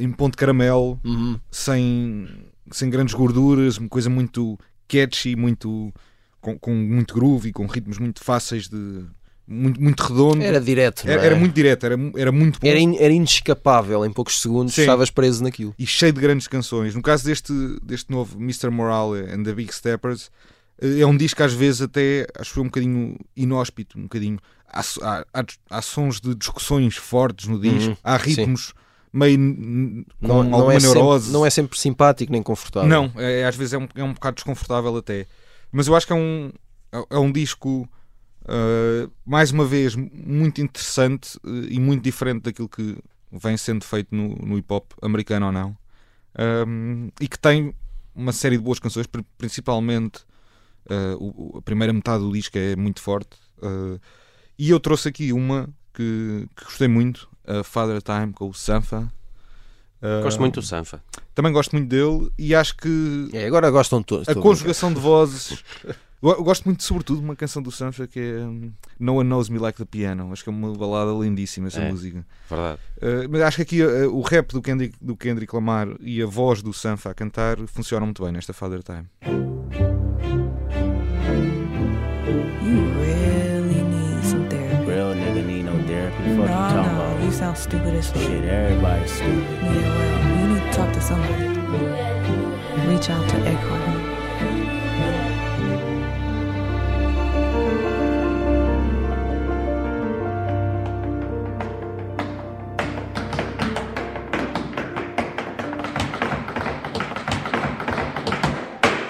em 0.00 0.12
ponto 0.12 0.38
caramelo 0.38 1.00
Uhum. 1.04 1.36
sem, 1.50 2.28
sem 2.70 2.88
grandes 2.88 3.12
gorduras, 3.12 3.76
uma 3.76 3.88
coisa 3.88 4.08
muito 4.08 4.56
catchy, 4.86 5.34
muito 5.34 5.92
com, 6.40 6.56
com 6.56 6.72
muito 6.72 7.12
groove 7.12 7.48
e 7.48 7.52
com 7.52 7.66
ritmos 7.66 7.98
muito 7.98 8.22
fáceis 8.22 8.68
de 8.68 9.04
muito, 9.48 9.82
muito 9.82 10.00
redondo. 10.00 10.42
Era 10.44 10.60
direto, 10.60 11.04
não 11.04 11.12
Era, 11.12 11.22
é? 11.22 11.26
era 11.26 11.34
muito 11.34 11.54
direto, 11.54 11.84
era, 11.86 11.96
era 12.16 12.30
muito 12.30 12.60
bom 12.60 12.68
Era, 12.68 12.78
in- 12.78 12.98
era 12.98 13.12
inescapável, 13.12 14.04
em 14.06 14.12
poucos 14.12 14.40
segundos 14.40 14.74
Sim. 14.74 14.82
estavas 14.82 15.10
preso 15.10 15.42
naquilo. 15.42 15.74
e 15.76 15.84
cheio 15.84 16.12
de 16.12 16.20
grandes 16.20 16.46
canções. 16.46 16.94
No 16.94 17.02
caso 17.02 17.24
deste, 17.24 17.52
deste 17.82 18.12
novo 18.12 18.38
Mr. 18.38 18.70
Morale 18.70 19.22
and 19.32 19.42
the 19.42 19.52
Big 19.54 19.74
Steppers, 19.74 20.30
é 20.80 21.04
um 21.06 21.16
disco 21.16 21.36
que 21.38 21.42
às 21.42 21.52
vezes 21.52 21.82
até 21.82 22.26
acho 22.38 22.58
eu 22.58 22.62
um 22.62 22.66
bocadinho 22.66 23.16
inóspito, 23.36 23.98
um 23.98 24.02
bocadinho. 24.02 24.38
Há, 24.70 24.82
há, 25.32 25.44
há, 25.70 25.82
sons 25.82 26.20
de 26.20 26.34
discussões 26.34 26.96
fortes 26.96 27.46
no 27.48 27.58
disco, 27.58 27.90
Uhum, 27.90 27.96
há 28.04 28.18
sim. 28.18 28.24
ritmos 28.34 28.74
meio 29.12 29.38
n- 29.38 30.04
com 30.20 30.26
Não, 30.28 30.36
alguma 30.36 30.62
não, 30.64 30.70
é 30.72 30.78
neurose. 30.78 31.24
sempre, 31.24 31.32
não 31.38 31.46
é 31.46 31.50
sempre 31.50 31.78
simpático 31.78 32.30
nem 32.30 32.42
confortável. 32.42 32.88
Não, 32.88 33.10
é, 33.16 33.44
às 33.46 33.56
vezes 33.56 33.72
é 33.72 33.78
um, 33.78 33.88
é 33.94 34.04
um 34.04 34.12
bocado 34.12 34.34
desconfortável 34.36 34.94
até. 34.96 35.26
Mas 35.72 35.86
eu 35.86 35.96
acho 35.96 36.06
que 36.06 36.12
é 36.12 36.16
um, 36.16 36.52
é- 36.92 37.06
é 37.10 37.18
um 37.18 37.32
disco, 37.32 37.88
uh, 38.44 39.10
mais 39.24 39.50
uma 39.50 39.64
vez, 39.64 39.94
muito 39.96 40.60
interessante 40.60 41.38
uh, 41.44 41.64
e 41.70 41.80
muito 41.80 42.02
diferente 42.02 42.42
daquilo 42.42 42.68
que 42.68 42.96
vem 43.32 43.56
sendo 43.56 43.84
feito 43.84 44.14
no, 44.14 44.36
no 44.36 44.58
hip 44.58 44.72
hop 44.72 44.92
americano 45.02 45.46
ou 45.46 45.52
não. 45.52 45.76
Um, 46.38 47.08
e 47.20 47.26
que 47.26 47.38
tem 47.38 47.74
uma 48.14 48.32
série 48.32 48.56
de 48.56 48.62
boas 48.62 48.78
canções, 48.78 49.06
pri- 49.06 49.24
principalmente 49.36 50.20
uh, 50.90 51.16
o- 51.18 51.58
a 51.58 51.62
primeira 51.62 51.92
metade 51.92 52.22
do 52.24 52.32
disco 52.32 52.56
é 52.58 52.74
muito 52.76 53.00
forte. 53.00 53.36
uh, 53.62 54.00
e 54.58 54.70
eu 54.70 54.80
trouxe 54.80 55.08
aqui 55.08 55.32
uma 55.32 55.68
que, 55.94 56.46
que 56.56 56.64
gostei 56.64 56.88
muito, 56.88 57.28
a 57.46 57.62
Father 57.64 58.00
Time 58.02 58.32
com 58.32 58.48
o 58.48 58.54
Sanfa. 58.54 59.12
Gosto 60.22 60.36
Uh, 60.36 60.40
muito 60.40 60.60
do 60.60 60.66
Sanfa. 60.66 61.02
também 61.34 61.52
gosto 61.52 61.72
muito 61.76 61.88
dele 61.88 62.30
e 62.38 62.54
acho 62.54 62.76
que 62.76 63.28
É, 63.32 63.46
agora 63.46 63.68
gostam 63.70 64.00
todos. 64.02 64.28
a 64.28 64.34
conjugação 64.34 64.92
de 64.92 65.00
vozes. 65.00 65.62
Gosto 66.20 66.64
muito, 66.64 66.82
sobretudo, 66.82 67.20
de 67.20 67.24
uma 67.24 67.36
canção 67.36 67.62
do 67.62 67.70
Sancha 67.70 68.04
que 68.08 68.18
é 68.18 68.40
um, 68.44 68.72
No 68.98 69.14
One 69.18 69.28
Knows 69.30 69.48
Me 69.48 69.56
Like 69.56 69.78
the 69.78 69.84
Piano. 69.84 70.32
Acho 70.32 70.42
que 70.42 70.50
é 70.50 70.52
uma 70.52 70.72
balada 70.76 71.12
lindíssima 71.12 71.68
essa 71.68 71.80
É. 71.80 71.88
música. 71.92 72.26
Verdade. 72.50 72.80
Uh, 72.96 73.28
mas 73.30 73.40
acho 73.42 73.56
que 73.58 73.62
aqui 73.62 73.82
uh, 73.84 74.12
o 74.12 74.20
rap 74.22 74.50
do 74.52 74.60
Kendrick, 74.60 74.96
do 75.00 75.16
Kendrick 75.16 75.54
Lamar 75.54 75.86
e 76.00 76.20
a 76.20 76.26
voz 76.26 76.60
do 76.60 76.72
Sanfa 76.72 77.10
a 77.10 77.14
cantar 77.14 77.56
funcionam 77.68 78.06
muito 78.08 78.20
bem 78.24 78.32
nesta 78.32 78.52
Father 78.52 78.82
Time. 78.82 79.06
You 82.68 82.80
really 83.00 83.82
need 83.82 84.24
some 84.24 84.48
therapy. 84.48 84.84
Real 84.90 85.14
nigga 85.14 85.46
need 85.46 85.64
no 85.64 85.72
therapy. 85.86 86.16
Fuck 86.16 86.36
No, 86.36 86.42
you 86.42 86.48
talking 86.48 86.92
no, 86.92 87.04
about? 87.04 87.22
you 87.24 87.32
sound 87.32 87.56
stupid 87.56 87.94
as 87.94 88.10
fuck. 88.10 88.22
Shit, 88.22 88.44
everybody's 88.44 89.10
stupid. 89.12 89.42
Yeah, 89.62 89.70
well, 89.96 90.40
you 90.40 90.54
need 90.54 90.60
to 90.70 90.72
talk 90.76 90.92
to 90.92 91.00
somebody. 91.00 91.48
Reach 92.88 93.08
out 93.10 93.28
to 93.30 93.36
Eckhart. 93.52 94.98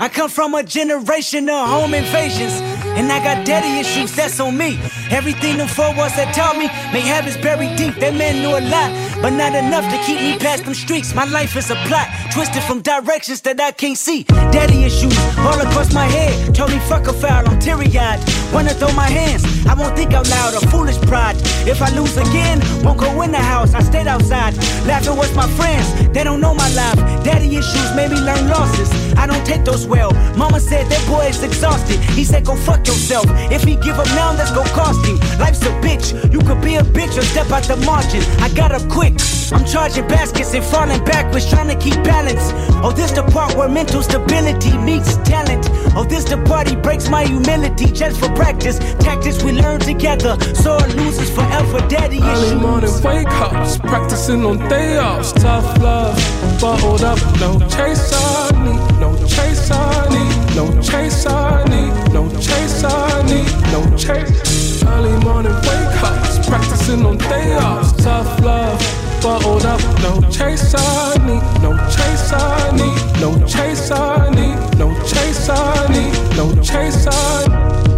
I 0.00 0.09
come 0.12 0.31
from 0.31 0.55
a 0.55 0.62
generation 0.62 1.49
of 1.49 1.69
home 1.69 1.93
invasions. 1.95 2.68
And 2.99 3.12
I 3.12 3.23
got 3.23 3.47
daddy 3.47 3.78
issues, 3.78 4.11
that's 4.17 4.40
on 4.40 4.59
me. 4.59 4.76
Everything 5.11 5.59
them 5.59 5.69
four 5.69 5.95
walls 5.95 6.17
that 6.17 6.35
taught 6.35 6.59
me, 6.59 6.67
may 6.93 7.00
habits 7.00 7.37
buried 7.37 7.76
deep. 7.76 7.95
That 8.02 8.14
man 8.14 8.43
knew 8.43 8.50
a 8.50 8.59
lot, 8.59 8.90
but 9.23 9.31
not 9.31 9.55
enough 9.55 9.87
to 9.93 9.99
keep 10.05 10.21
me 10.21 10.37
past 10.37 10.64
them 10.64 10.75
streets. 10.75 11.14
My 11.14 11.25
life 11.25 11.55
is 11.55 11.71
a 11.71 11.76
plot, 11.87 12.09
twisted 12.33 12.64
from 12.64 12.83
directions 12.83 13.40
that 13.43 13.61
I 13.61 13.71
can't 13.71 13.97
see. 13.97 14.25
Daddy 14.50 14.83
issues 14.83 15.17
all 15.38 15.61
across 15.61 15.95
my 15.95 16.07
head. 16.07 16.52
Told 16.57 16.73
me 16.73 16.81
fuck 16.90 17.07
a 17.07 17.12
foul, 17.12 17.49
I'm 17.49 17.61
teary 17.61 17.87
eyed. 17.97 18.19
Wanna 18.52 18.75
throw 18.75 18.93
my 18.95 19.07
hands, 19.07 19.45
I 19.64 19.75
won't 19.75 19.95
think 19.97 20.12
out 20.12 20.28
loud, 20.28 20.55
a 20.61 20.67
foolish 20.67 20.99
pride. 21.02 21.37
If 21.71 21.81
I 21.81 21.95
lose 21.95 22.17
again, 22.17 22.59
won't 22.83 22.99
go 22.99 23.23
in 23.23 23.31
the 23.31 23.38
house, 23.38 23.75
I 23.75 23.83
stayed 23.83 24.09
outside. 24.09 24.57
Laughing 24.90 25.17
with 25.17 25.37
my 25.37 25.47
friends, 25.55 25.87
they 26.19 26.25
don't 26.25 26.41
know 26.41 26.53
my 26.53 26.69
life. 26.75 26.97
Daddy 27.23 27.55
issues 27.55 27.95
made 27.95 28.11
me 28.11 28.21
learn 28.21 28.49
losses. 28.49 28.91
I 29.17 29.25
don't 29.29 29.47
take 29.47 29.65
those 29.65 29.87
well. 29.87 30.11
Mama 30.37 30.59
said 30.59 30.89
that 30.91 31.07
boy 31.07 31.27
is 31.27 31.45
exhausted. 31.45 32.01
He 32.19 32.25
said, 32.25 32.45
go 32.45 32.57
fuck 32.57 32.85
yourself. 32.89 33.27
If 33.53 33.63
he 33.63 33.77
give 33.77 34.01
up 34.01 34.09
now, 34.19 34.33
that's 34.33 34.51
gonna 34.51 34.69
cost 34.71 35.07
him. 35.07 35.17
Life's 35.39 35.63
a 35.63 35.71
bitch. 35.79 36.07
You 36.33 36.41
could 36.41 36.61
be 36.61 36.75
a 36.75 36.83
bitch 36.83 37.17
or 37.17 37.23
step 37.23 37.53
out 37.53 37.63
the 37.63 37.77
margin. 37.87 38.23
I 38.43 38.49
got 38.53 38.73
up 38.73 38.83
quick. 38.91 39.15
I'm 39.51 39.65
charging 39.65 40.07
baskets 40.09 40.53
and 40.53 40.65
falling 40.65 41.03
backwards, 41.05 41.49
trying 41.49 41.69
to 41.69 41.77
keep 41.77 41.95
balance. 42.05 42.53
Oh, 42.85 42.93
this 42.93 43.13
the 43.13 43.23
part 43.23 43.55
where 43.55 43.69
mental 43.69 44.03
stability 44.03 44.77
meets 44.77 45.17
talent. 45.19 45.69
Oh, 45.97 46.05
this 46.05 46.25
the 46.25 46.37
party 46.45 46.77
breaks 46.77 47.09
my 47.09 47.25
humility 47.25 47.87
just 47.87 48.21
for 48.21 48.29
practice. 48.35 48.79
Tactics 49.01 49.43
we 49.43 49.53
learn 49.53 49.81
together. 49.81 50.37
so 50.55 50.79
Sore 50.79 50.89
losers 50.89 51.31
forever. 51.31 51.81
Daddy 51.89 52.19
issues. 52.19 52.53
Early 52.53 52.61
morning 52.61 53.03
wake 53.03 53.27
ups, 53.41 53.79
practicing 53.79 54.45
on 54.45 54.59
day 54.69 54.99
offs. 54.99 55.33
Tough 55.33 55.79
love, 55.79 56.08
love. 56.09 56.61
But 56.61 57.03
up, 57.05 57.19
no 57.41 57.59
chase 57.69 58.12
on 58.12 58.65
me, 58.65 58.73
no 58.99 59.15
chase 59.27 59.71
on 59.71 60.12
me, 60.12 60.25
no 60.55 60.83
chase 60.83 61.27
on 61.27 61.71
me, 61.71 61.88
no 62.12 62.29
chase 62.40 62.85
on 62.85 63.27
me, 63.27 63.44
no 63.73 63.97
chase. 63.97 64.83
Early 64.83 65.16
morning 65.25 65.55
wake 65.55 66.03
ups, 66.03 66.47
practicing 66.49 67.05
on 67.07 67.18
day 67.18 67.57
offs, 67.57 67.92
tough 68.03 68.40
love. 68.40 68.79
But 69.23 69.42
hold 69.42 69.66
up, 69.66 69.81
no 70.01 70.21
chase 70.31 70.75
on 70.75 71.27
me, 71.27 71.40
no 71.62 71.77
chase 71.94 72.33
on 72.33 72.77
me, 72.77 72.90
no 73.21 73.47
chase 73.47 73.90
on 73.90 74.35
me, 74.35 74.55
no 74.79 74.94
chase 75.05 75.49
on 75.49 75.92
me, 75.92 76.11
no 76.37 76.62
chase 76.62 77.07
on 77.07 77.92
me. 77.92 77.98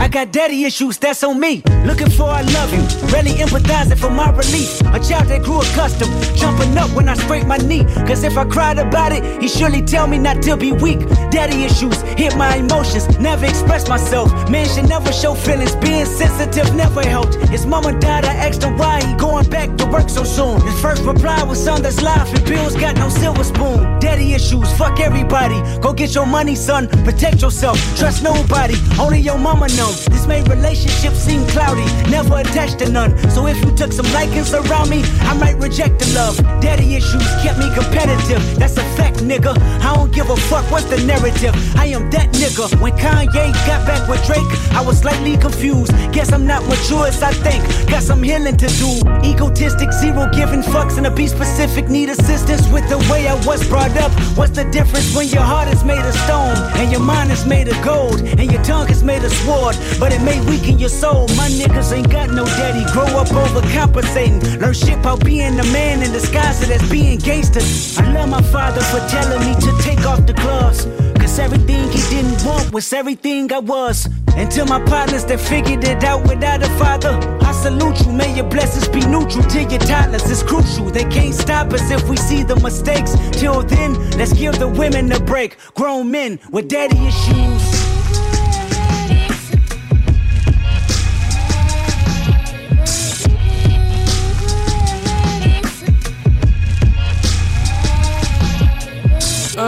I 0.00 0.08
got 0.08 0.32
daddy 0.32 0.64
issues, 0.64 0.98
that's 0.98 1.22
on 1.22 1.38
me. 1.38 1.62
Looking 1.84 2.10
for 2.10 2.24
I 2.24 2.42
love 2.42 2.72
you, 2.72 2.82
really 3.12 3.32
empathizing 3.38 3.98
for 3.98 4.10
my 4.10 4.30
relief. 4.30 4.80
A 4.92 4.98
child 5.00 5.28
that 5.28 5.42
grew 5.42 5.60
accustomed, 5.60 6.12
jumping 6.36 6.76
up 6.76 6.90
when 6.90 7.08
I 7.08 7.14
scrape 7.14 7.46
my 7.46 7.58
knee. 7.58 7.84
Cause 8.06 8.24
if 8.24 8.36
I 8.36 8.44
cried 8.44 8.78
about 8.78 9.12
it, 9.12 9.22
he 9.42 9.48
surely 9.48 9.82
tell 9.82 10.06
me 10.06 10.18
not 10.18 10.42
to 10.42 10.56
be 10.56 10.72
weak. 10.72 11.00
Daddy 11.30 11.64
issues 11.64 12.00
hit 12.18 12.36
my 12.36 12.56
emotions, 12.56 13.18
never 13.18 13.46
express 13.46 13.88
myself. 13.88 14.30
Man 14.50 14.66
should 14.68 14.88
never 14.88 15.12
show 15.12 15.34
feelings, 15.34 15.74
being 15.76 16.06
sensitive 16.06 16.74
never 16.74 17.02
helped. 17.02 17.34
His 17.50 17.66
mama 17.66 17.98
died, 17.98 18.24
I 18.24 18.34
asked 18.34 18.62
him 18.62 18.76
why 18.78 19.04
he 19.04 19.14
going 19.14 19.48
back 19.50 19.76
to 19.78 19.86
work 19.86 20.08
so 20.08 20.24
soon. 20.24 20.60
His 20.62 20.80
first 20.80 21.02
reply 21.02 21.42
was 21.44 21.62
son 21.62 21.82
that's 21.82 22.02
life 22.02 22.32
and 22.34 22.44
bills 22.44 22.76
got 22.76 22.96
no 22.96 23.08
silver 23.08 23.44
spoon. 23.44 24.00
Daddy 24.00 24.34
issues, 24.34 24.70
fuck 24.76 25.00
everybody. 25.00 25.60
Go 25.80 25.92
get 25.92 26.14
your 26.14 26.26
money, 26.26 26.54
son, 26.54 26.88
protect 27.04 27.42
yourself. 27.42 27.78
Trust 27.98 28.22
nobody, 28.22 28.76
only 29.00 29.20
your 29.20 29.38
mama 29.38 29.68
know. 29.82 29.92
This 30.14 30.26
made 30.26 30.48
relationships 30.48 31.18
seem 31.18 31.46
cloudy, 31.48 31.86
never 32.10 32.38
attached 32.38 32.78
to 32.80 32.88
none. 32.88 33.10
So 33.30 33.46
if 33.46 33.58
you 33.64 33.72
took 33.74 33.92
some 33.92 34.06
likings 34.12 34.54
around 34.54 34.88
me, 34.88 35.02
I 35.30 35.34
might 35.34 35.56
reject 35.58 35.98
the 35.98 36.08
love. 36.14 36.36
Daddy 36.62 36.94
issues 36.94 37.26
kept 37.42 37.58
me 37.58 37.68
competitive, 37.74 38.42
that's 38.58 38.76
a 38.76 38.86
fact, 38.96 39.18
nigga. 39.30 39.52
I 39.86 39.94
don't 39.94 40.12
give 40.12 40.30
a 40.30 40.36
fuck 40.36 40.64
what's 40.70 40.86
the 40.86 40.98
narrative. 41.12 41.54
I 41.76 41.86
am 41.96 42.10
that 42.10 42.28
nigga. 42.40 42.66
When 42.80 42.92
Kanye 42.92 43.52
got 43.68 43.80
back 43.86 44.08
with 44.08 44.24
Drake, 44.26 44.52
I 44.78 44.80
was 44.86 44.98
slightly 44.98 45.36
confused. 45.36 45.92
Guess 46.12 46.32
I'm 46.32 46.46
not 46.46 46.62
mature 46.68 47.06
as 47.06 47.22
I 47.22 47.32
think. 47.32 47.62
Got 47.90 48.02
some 48.02 48.22
healing 48.22 48.56
to 48.58 48.68
do. 48.82 48.90
Egotistic, 49.30 49.92
zero 49.92 50.28
giving 50.32 50.62
fucks, 50.62 50.96
and 50.96 51.06
to 51.06 51.10
be 51.10 51.26
specific, 51.26 51.88
need 51.88 52.08
assistance 52.08 52.68
with 52.68 52.88
the 52.88 52.98
way 53.10 53.26
I 53.26 53.34
was 53.46 53.66
brought 53.68 53.96
up. 54.04 54.12
What's 54.38 54.54
the 54.60 54.64
difference 54.70 55.14
when 55.16 55.28
your 55.28 55.42
heart 55.42 55.68
is 55.68 55.82
made 55.84 56.04
of 56.04 56.14
stone 56.24 56.56
and 56.78 56.90
your 56.90 57.00
mind 57.00 57.32
is 57.32 57.44
made 57.46 57.68
of 57.68 57.78
gold 57.82 58.20
and 58.20 58.46
your 58.52 58.62
tongue 58.62 58.88
is 58.90 59.02
made 59.02 59.24
of 59.24 59.32
sword? 59.44 59.71
But 59.98 60.12
it 60.12 60.22
may 60.22 60.40
weaken 60.46 60.78
your 60.78 60.88
soul. 60.88 61.28
My 61.36 61.48
niggas 61.48 61.92
ain't 61.92 62.10
got 62.10 62.30
no 62.30 62.44
daddy. 62.44 62.84
Grow 62.92 63.06
up 63.20 63.28
overcompensating. 63.28 64.60
Learn 64.60 64.74
shit 64.74 64.98
about 64.98 65.24
being 65.24 65.58
a 65.58 65.64
man 65.72 66.02
in 66.02 66.12
disguise 66.12 66.66
that's 66.66 66.88
being 66.90 67.18
gangster. 67.18 67.60
I 68.02 68.12
love 68.12 68.28
my 68.28 68.42
father 68.42 68.80
for 68.80 69.00
telling 69.08 69.40
me 69.46 69.54
to 69.60 69.82
take 69.82 70.04
off 70.06 70.26
the 70.26 70.34
gloves. 70.34 70.86
Cause 71.20 71.38
everything 71.38 71.90
he 71.90 72.00
didn't 72.10 72.44
want 72.44 72.72
was 72.72 72.92
everything 72.92 73.52
I 73.52 73.60
was. 73.60 74.08
And 74.36 74.50
to 74.52 74.64
my 74.64 74.82
partners 74.84 75.24
that 75.26 75.40
figured 75.40 75.84
it 75.84 76.02
out 76.04 76.22
without 76.28 76.62
a 76.62 76.68
father, 76.78 77.14
I 77.42 77.52
salute 77.52 78.00
you. 78.04 78.12
May 78.12 78.34
your 78.34 78.48
blessings 78.48 78.88
be 78.88 79.00
neutral 79.06 79.44
to 79.44 79.62
your 79.62 79.78
toddlers. 79.78 80.30
It's 80.30 80.42
crucial. 80.42 80.86
They 80.90 81.04
can't 81.04 81.34
stop 81.34 81.72
us 81.72 81.90
if 81.90 82.08
we 82.08 82.16
see 82.16 82.42
the 82.42 82.56
mistakes. 82.56 83.12
Till 83.32 83.62
then, 83.62 83.92
let's 84.18 84.32
give 84.32 84.58
the 84.58 84.68
women 84.68 85.12
a 85.12 85.20
break. 85.20 85.56
Grown 85.74 86.10
men 86.10 86.40
with 86.50 86.68
daddy 86.68 86.98
issues. 87.06 87.61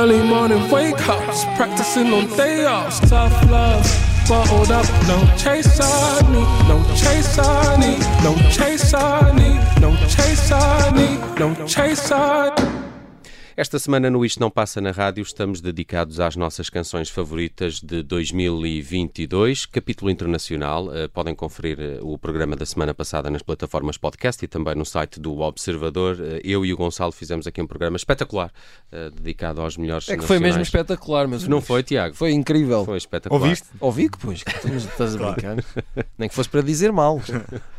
Early 0.04 0.22
morning 0.22 0.70
wake 0.70 1.08
ups, 1.08 1.46
practicing 1.56 2.12
on 2.12 2.26
day 2.36 2.66
offs. 2.66 3.00
Tough 3.08 3.32
love, 3.50 3.86
bottled 4.28 4.70
up, 4.70 4.84
no 5.08 5.18
chase 5.38 5.80
I 5.80 6.20
need, 6.30 6.68
no 6.68 6.84
chase 6.94 7.38
I 7.38 7.76
need, 7.80 8.00
no 8.22 8.34
chase 8.50 8.92
I 8.92 9.32
need, 9.34 9.80
no 9.80 9.96
chase 10.06 10.52
I 10.52 10.90
need, 10.90 11.38
no 11.40 11.66
chase 11.66 12.12
I 12.12 12.54
need. 12.54 12.83
Esta 13.56 13.78
semana 13.78 14.10
no 14.10 14.24
Isto 14.24 14.40
Não 14.40 14.50
Passa 14.50 14.80
na 14.80 14.90
Rádio 14.90 15.22
estamos 15.22 15.60
dedicados 15.60 16.18
às 16.18 16.34
nossas 16.34 16.68
canções 16.68 17.08
favoritas 17.08 17.80
de 17.80 18.02
2022, 18.02 19.64
capítulo 19.66 20.10
internacional. 20.10 20.92
Eh, 20.92 21.06
podem 21.06 21.36
conferir 21.36 21.78
eh, 21.78 21.98
o 22.02 22.18
programa 22.18 22.56
da 22.56 22.66
semana 22.66 22.92
passada 22.92 23.30
nas 23.30 23.42
plataformas 23.42 23.96
podcast 23.96 24.44
e 24.44 24.48
também 24.48 24.74
no 24.74 24.84
site 24.84 25.20
do 25.20 25.38
Observador. 25.38 26.18
Eh, 26.20 26.40
eu 26.42 26.66
e 26.66 26.72
o 26.72 26.76
Gonçalo 26.76 27.12
fizemos 27.12 27.46
aqui 27.46 27.62
um 27.62 27.66
programa 27.68 27.96
espetacular 27.96 28.50
dedicado 29.14 29.60
aos 29.60 29.76
melhores 29.76 30.08
É 30.08 30.16
que 30.16 30.24
foi 30.24 30.40
mesmo 30.40 30.60
espetacular, 30.62 31.28
meus 31.28 31.46
Não 31.46 31.60
foi, 31.60 31.84
Tiago? 31.84 32.16
Foi 32.16 32.32
incrível. 32.32 32.84
Foi 32.84 32.98
espetacular. 32.98 33.40
Ouviste? 33.40 33.68
Ouvi 33.78 34.08
que, 34.08 34.18
pois, 34.18 34.42
que 34.42 34.50
estás 34.50 35.14
a 35.14 35.32
brincar. 35.32 35.64
Nem 36.18 36.28
que 36.28 36.34
fosse 36.34 36.48
para 36.48 36.60
dizer 36.60 36.90
mal. 36.90 37.20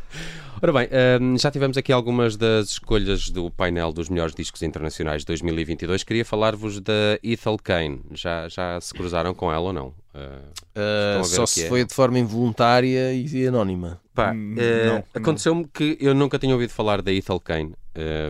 Ora 0.62 0.72
bem, 0.72 0.88
hum, 1.20 1.36
já 1.38 1.50
tivemos 1.50 1.76
aqui 1.76 1.92
algumas 1.92 2.34
das 2.36 2.70
escolhas 2.70 3.28
do 3.28 3.50
painel 3.50 3.92
dos 3.92 4.08
melhores 4.08 4.34
discos 4.34 4.62
internacionais 4.62 5.22
de 5.22 5.26
2022. 5.26 6.02
Queria 6.02 6.24
falar-vos 6.24 6.80
da 6.80 7.18
Ethel 7.22 7.58
Kane. 7.62 8.00
Já, 8.12 8.48
já 8.48 8.80
se 8.80 8.94
cruzaram 8.94 9.34
com 9.34 9.52
ela 9.52 9.66
ou 9.66 9.72
não? 9.72 9.88
Uh, 10.14 10.66
Uh, 10.76 11.24
só 11.24 11.46
se 11.46 11.64
é. 11.64 11.68
foi 11.68 11.86
de 11.86 11.94
forma 11.94 12.18
involuntária 12.18 13.14
e 13.14 13.46
anónima. 13.46 13.98
Pá, 14.14 14.34
não, 14.34 15.02
aconteceu-me 15.14 15.66
que 15.66 15.96
eu 15.98 16.14
nunca 16.14 16.38
tinha 16.38 16.52
ouvido 16.52 16.70
falar 16.70 17.00
da 17.00 17.10
Ethel 17.10 17.40
Kane 17.40 17.74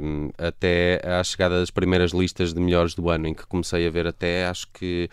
hum, 0.00 0.30
até 0.38 1.00
à 1.04 1.24
chegada 1.24 1.58
das 1.58 1.70
primeiras 1.72 2.12
listas 2.12 2.54
de 2.54 2.60
melhores 2.60 2.94
do 2.94 3.10
ano, 3.10 3.26
em 3.26 3.34
que 3.34 3.44
comecei 3.46 3.84
a 3.84 3.90
ver 3.90 4.06
até, 4.06 4.46
acho 4.46 4.68
que 4.72 5.10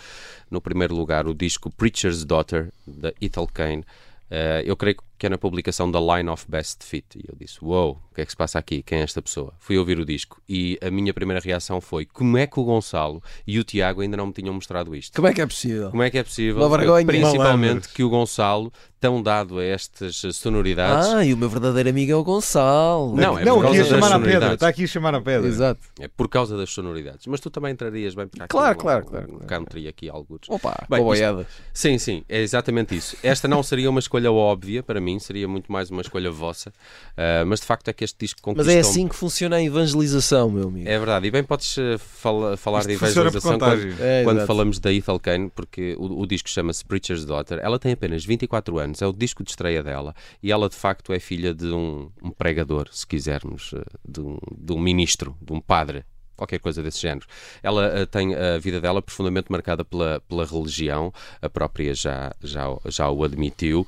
no 0.49 0.61
primeiro 0.61 0.95
lugar, 0.95 1.27
o 1.27 1.33
disco 1.33 1.71
Preacher's 1.71 2.23
Daughter, 2.23 2.71
da 2.85 3.11
Ethel 3.19 3.47
Kane. 3.51 3.83
Eh, 4.29 4.63
eu 4.65 4.75
creio 4.75 4.97
que 4.97 5.03
é 5.25 5.29
na 5.29 5.37
publicação 5.37 5.89
da 5.89 5.99
Line 5.99 6.29
of 6.29 6.45
Best 6.47 6.83
Fit. 6.83 7.05
E 7.17 7.23
eu 7.27 7.35
disse: 7.39 7.57
Uou, 7.63 7.99
o 8.11 8.15
que 8.15 8.21
é 8.21 8.25
que 8.25 8.31
se 8.31 8.37
passa 8.37 8.59
aqui? 8.59 8.81
Quem 8.83 8.99
é 8.99 9.01
esta 9.03 9.21
pessoa? 9.21 9.53
Fui 9.59 9.77
ouvir 9.77 9.99
o 9.99 10.05
disco 10.05 10.41
e 10.47 10.77
a 10.81 10.89
minha 10.91 11.13
primeira 11.13 11.41
reação 11.41 11.79
foi: 11.81 12.05
como 12.05 12.37
é 12.37 12.45
que 12.47 12.59
o 12.59 12.63
Gonçalo 12.63 13.21
e 13.45 13.59
o 13.59 13.63
Tiago 13.63 14.01
ainda 14.01 14.17
não 14.17 14.27
me 14.27 14.33
tinham 14.33 14.53
mostrado 14.53 14.95
isto? 14.95 15.15
Como 15.15 15.27
é 15.27 15.33
que 15.33 15.41
é 15.41 15.45
possível? 15.45 15.89
Como 15.91 16.03
é 16.03 16.09
que 16.09 16.17
é 16.17 16.23
possível? 16.23 16.61
Uma 16.65 16.77
vergonha. 16.77 17.05
Principalmente 17.05 17.89
que 17.89 18.03
o 18.03 18.09
Gonçalo, 18.09 18.71
tão 18.99 19.21
dado 19.21 19.59
a 19.59 19.63
estas 19.63 20.21
sonoridades. 20.33 21.07
Ah, 21.07 21.25
e 21.25 21.33
o 21.33 21.37
meu 21.37 21.49
verdadeiro 21.49 21.89
amigo 21.89 22.11
é 22.11 22.15
o 22.15 22.23
Gonçalo. 22.23 23.15
Não, 23.15 23.37
é 23.37 23.43
não, 23.45 23.55
por 23.61 23.65
aqui 23.67 23.77
causa 23.77 23.79
a 23.79 23.83
das 23.83 23.87
chamar 23.89 24.07
a 24.07 24.19
pedra. 24.19 24.19
sonoridades. 24.19 24.53
Está 24.53 24.67
aqui 24.67 24.83
a 24.83 24.87
chamar 24.87 25.15
a 25.15 25.21
pedra. 25.21 25.47
Exato. 25.47 25.81
É 25.99 26.07
por 26.07 26.29
causa 26.29 26.57
das 26.57 26.69
sonoridades. 26.69 27.27
Mas 27.27 27.39
tu 27.39 27.49
também 27.49 27.71
entrarias 27.73 28.15
bem 28.15 28.27
para 28.27 28.45
aqui 28.45 28.51
Claro, 28.51 28.75
um, 28.77 28.81
claro, 28.81 29.05
um 29.05 29.09
claro, 29.09 29.27
claro. 29.27 29.45
country 29.45 29.87
aqui, 29.87 30.09
alguns. 30.09 30.41
Opa, 30.47 30.85
Bem. 30.89 31.03
Sim, 31.73 31.97
sim, 31.97 32.23
é 32.29 32.41
exatamente 32.41 32.95
isso. 32.95 33.17
Esta 33.23 33.47
não 33.47 33.61
seria 33.61 33.89
uma 33.89 33.99
escolha 33.99 34.31
óbvia 34.31 34.81
para 34.83 35.01
mim, 35.01 35.12
seria 35.19 35.47
muito 35.47 35.71
mais 35.71 35.89
uma 35.89 36.01
escolha 36.01 36.29
vossa. 36.31 36.71
Ah, 37.17 37.43
mas 37.45 37.59
de 37.59 37.65
facto 37.65 37.87
é 37.89 37.93
que 37.93 38.03
este 38.03 38.17
disco 38.19 38.39
Mas 38.45 38.55
conquistou 38.55 38.73
é 38.75 38.79
assim 38.79 39.07
que 39.07 39.15
funciona 39.15 39.55
a 39.57 39.63
evangelização, 39.63 40.49
meu 40.49 40.67
amigo. 40.67 40.87
É 40.89 40.97
verdade, 40.97 41.27
e 41.27 41.31
bem 41.31 41.43
podes 41.43 41.77
eh, 41.77 41.97
fala- 41.97 42.57
falar 42.57 42.79
Isto 42.79 42.89
de 42.89 42.93
evangelização 42.95 43.59
quando, 43.59 44.01
É, 44.01 44.23
quando 44.23 44.45
falamos 44.45 44.79
da 44.79 44.91
Ethel 44.91 45.19
Kane, 45.19 45.49
porque 45.53 45.95
o, 45.97 46.21
o 46.21 46.25
disco 46.27 46.49
chama-se 46.49 46.83
Preacher's 46.85 47.25
Daughter. 47.25 47.59
Ela 47.61 47.77
tem 47.79 47.91
apenas 47.93 48.25
24 48.25 48.77
anos, 48.79 49.01
é 49.01 49.07
o 49.07 49.13
disco 49.13 49.43
de 49.43 49.49
estreia 49.51 49.83
dela, 49.83 50.13
e 50.41 50.51
ela 50.51 50.69
de 50.69 50.75
facto 50.75 51.13
é 51.13 51.19
filha 51.19 51.53
de 51.53 51.67
um, 51.67 52.09
um 52.21 52.31
pregador, 52.31 52.87
se 52.91 53.05
quisermos, 53.05 53.71
eh, 53.75 53.83
de 54.07 54.21
um, 54.21 54.37
de 54.57 54.73
um 54.73 54.79
ministro, 54.79 55.35
de 55.41 55.53
um 55.53 55.59
padre. 55.61 56.03
Qualquer 56.35 56.59
coisa 56.59 56.81
desse 56.81 56.99
género. 56.99 57.27
Ela 57.61 57.85
eh, 57.99 58.05
tem 58.05 58.33
a 58.35 58.57
vida 58.57 58.81
dela 58.81 59.01
profundamente 59.01 59.51
marcada 59.51 59.85
pela, 59.85 60.19
pela 60.27 60.45
religião, 60.45 61.13
a 61.41 61.49
própria 61.49 61.93
já, 61.93 62.31
já, 62.41 62.65
já 62.85 63.09
o 63.09 63.23
admitiu. 63.23 63.87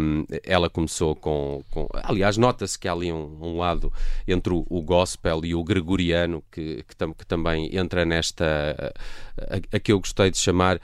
Um, 0.00 0.24
ela 0.42 0.70
começou 0.70 1.14
com. 1.14 1.62
com- 1.70 1.88
aliás, 1.92 2.36
nota-se 2.36 2.78
que 2.78 2.88
há 2.88 2.92
ali 2.92 3.12
um, 3.12 3.38
um 3.40 3.58
lado 3.58 3.92
entre 4.26 4.52
o, 4.52 4.64
o 4.68 4.80
gospel 4.82 5.44
e 5.44 5.54
o 5.54 5.62
gregoriano 5.62 6.42
que, 6.50 6.82
que, 6.88 6.96
tam- 6.96 7.12
que 7.12 7.26
também 7.26 7.76
entra 7.76 8.04
nesta. 8.04 8.94
a, 9.38 9.76
a 9.76 9.80
que 9.80 9.92
eu 9.92 10.00
gostei 10.00 10.30
de 10.30 10.38
chamar 10.38 10.80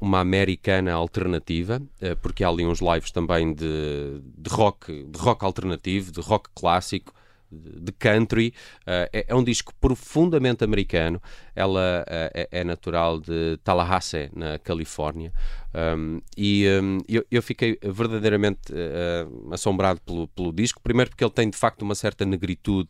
uma 0.00 0.20
americana 0.20 0.92
alternativa, 0.92 1.80
eh, 2.00 2.14
porque 2.14 2.44
há 2.44 2.48
ali 2.48 2.66
uns 2.66 2.80
lives 2.80 3.10
também 3.10 3.52
de, 3.54 4.20
de 4.36 4.50
rock, 4.50 5.04
de 5.04 5.18
rock 5.18 5.44
alternativo, 5.44 6.12
de 6.12 6.20
rock 6.20 6.48
clássico, 6.54 7.12
de 7.50 7.92
country. 7.92 8.54
Eh, 8.86 9.10
é, 9.12 9.24
é 9.28 9.34
um 9.34 9.42
disco 9.42 9.72
profundamente 9.80 10.64
americano. 10.64 11.20
Ela 11.54 12.04
eh, 12.06 12.48
é, 12.52 12.60
é 12.60 12.64
natural 12.64 13.20
de 13.20 13.58
Tallahassee, 13.64 14.30
na 14.34 14.58
Califórnia. 14.58 15.32
Um, 15.72 16.20
e 16.36 16.66
um, 16.82 16.98
eu, 17.08 17.24
eu 17.30 17.42
fiquei 17.42 17.78
verdadeiramente 17.82 18.72
eh, 18.72 19.26
assombrado 19.50 20.00
pelo, 20.00 20.28
pelo 20.28 20.52
disco. 20.52 20.80
Primeiro, 20.82 21.10
porque 21.10 21.24
ele 21.24 21.32
tem 21.32 21.48
de 21.50 21.56
facto 21.56 21.82
uma 21.82 21.94
certa 21.94 22.24
negritude 22.24 22.88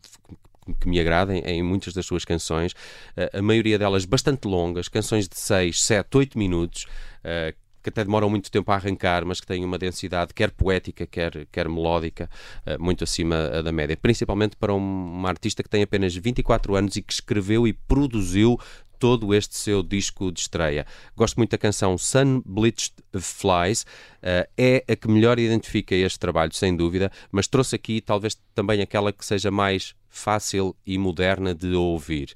que 0.79 0.87
me 0.87 0.99
agradem 0.99 1.41
em 1.45 1.63
muitas 1.63 1.93
das 1.93 2.05
suas 2.05 2.23
canções, 2.23 2.71
uh, 2.71 3.39
a 3.39 3.41
maioria 3.41 3.79
delas 3.79 4.05
bastante 4.05 4.47
longas, 4.47 4.87
canções 4.87 5.27
de 5.27 5.37
6, 5.37 5.81
7, 5.83 6.17
8 6.17 6.37
minutos, 6.37 6.85
uh, 7.25 7.55
que 7.81 7.89
até 7.89 8.03
demoram 8.03 8.29
muito 8.29 8.51
tempo 8.51 8.71
a 8.71 8.75
arrancar, 8.75 9.25
mas 9.25 9.39
que 9.39 9.47
têm 9.47 9.65
uma 9.65 9.77
densidade 9.77 10.33
quer 10.33 10.51
poética, 10.51 11.05
quer, 11.05 11.47
quer 11.51 11.67
melódica, 11.67 12.29
uh, 12.65 12.81
muito 12.81 13.03
acima 13.03 13.49
uh, 13.49 13.63
da 13.63 13.71
média. 13.71 13.97
Principalmente 13.97 14.55
para 14.55 14.73
um, 14.73 14.77
uma 14.77 15.29
artista 15.29 15.63
que 15.63 15.69
tem 15.69 15.83
apenas 15.83 16.15
24 16.15 16.75
anos 16.75 16.95
e 16.95 17.01
que 17.01 17.13
escreveu 17.13 17.67
e 17.67 17.73
produziu 17.73 18.59
todo 18.99 19.33
este 19.33 19.57
seu 19.57 19.81
disco 19.81 20.31
de 20.31 20.41
estreia. 20.41 20.85
Gosto 21.17 21.37
muito 21.37 21.51
da 21.51 21.57
canção 21.57 21.97
Sun 21.97 22.43
Bleached 22.45 22.93
Flies, 23.19 23.81
uh, 23.81 24.47
é 24.55 24.83
a 24.87 24.95
que 24.95 25.09
melhor 25.09 25.39
identifica 25.39 25.95
este 25.95 26.19
trabalho, 26.19 26.53
sem 26.53 26.75
dúvida, 26.75 27.11
mas 27.31 27.47
trouxe 27.47 27.75
aqui 27.75 27.99
talvez 27.99 28.37
também 28.53 28.81
aquela 28.81 29.11
que 29.11 29.25
seja 29.25 29.49
mais 29.49 29.95
fácil 30.07 30.75
e 30.85 30.97
moderna 30.97 31.55
de 31.55 31.73
ouvir. 31.73 32.33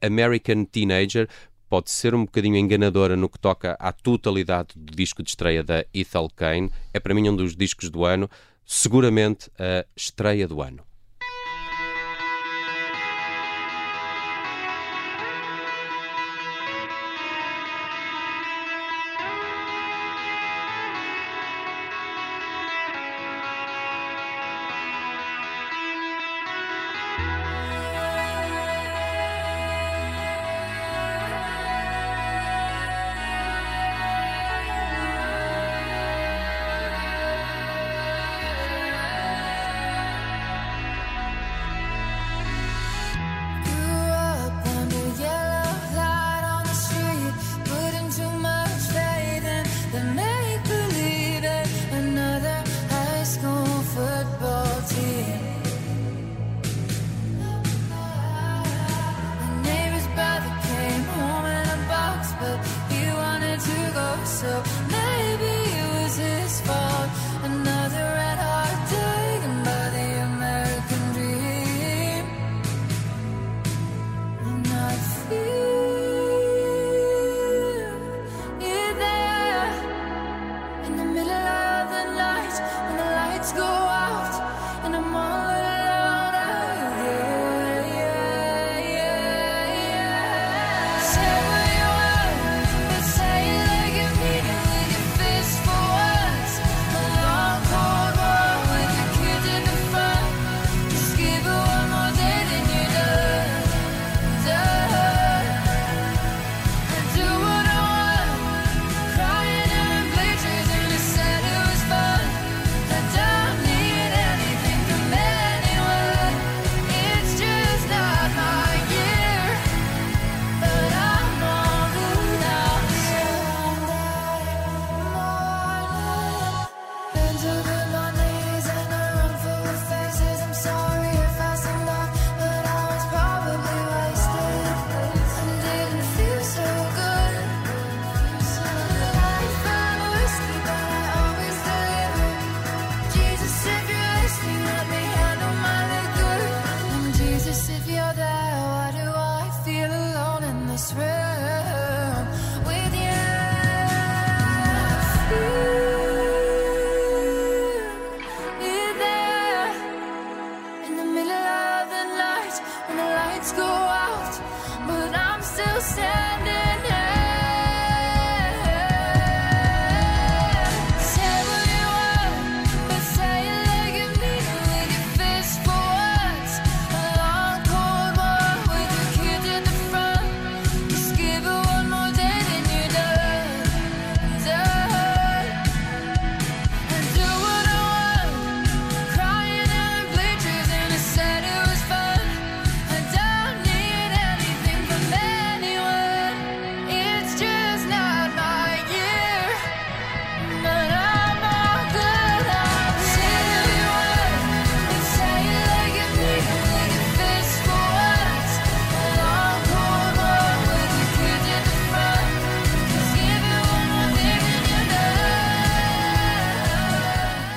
American 0.00 0.64
Teenager 0.64 1.28
pode 1.70 1.88
ser 1.88 2.16
um 2.16 2.24
bocadinho 2.24 2.56
enganadora 2.56 3.16
no 3.16 3.28
que 3.28 3.38
toca 3.38 3.76
à 3.78 3.92
totalidade 3.92 4.70
do 4.74 4.92
disco 4.92 5.22
de 5.22 5.30
estreia 5.30 5.62
da 5.62 5.84
Ethel 5.94 6.28
Kane. 6.34 6.70
É 6.92 6.98
para 6.98 7.14
mim 7.14 7.28
um 7.28 7.36
dos 7.36 7.54
discos 7.54 7.88
do 7.88 8.04
ano, 8.04 8.28
seguramente 8.66 9.48
a 9.56 9.86
estreia 9.96 10.48
do 10.48 10.60
ano. 10.60 10.89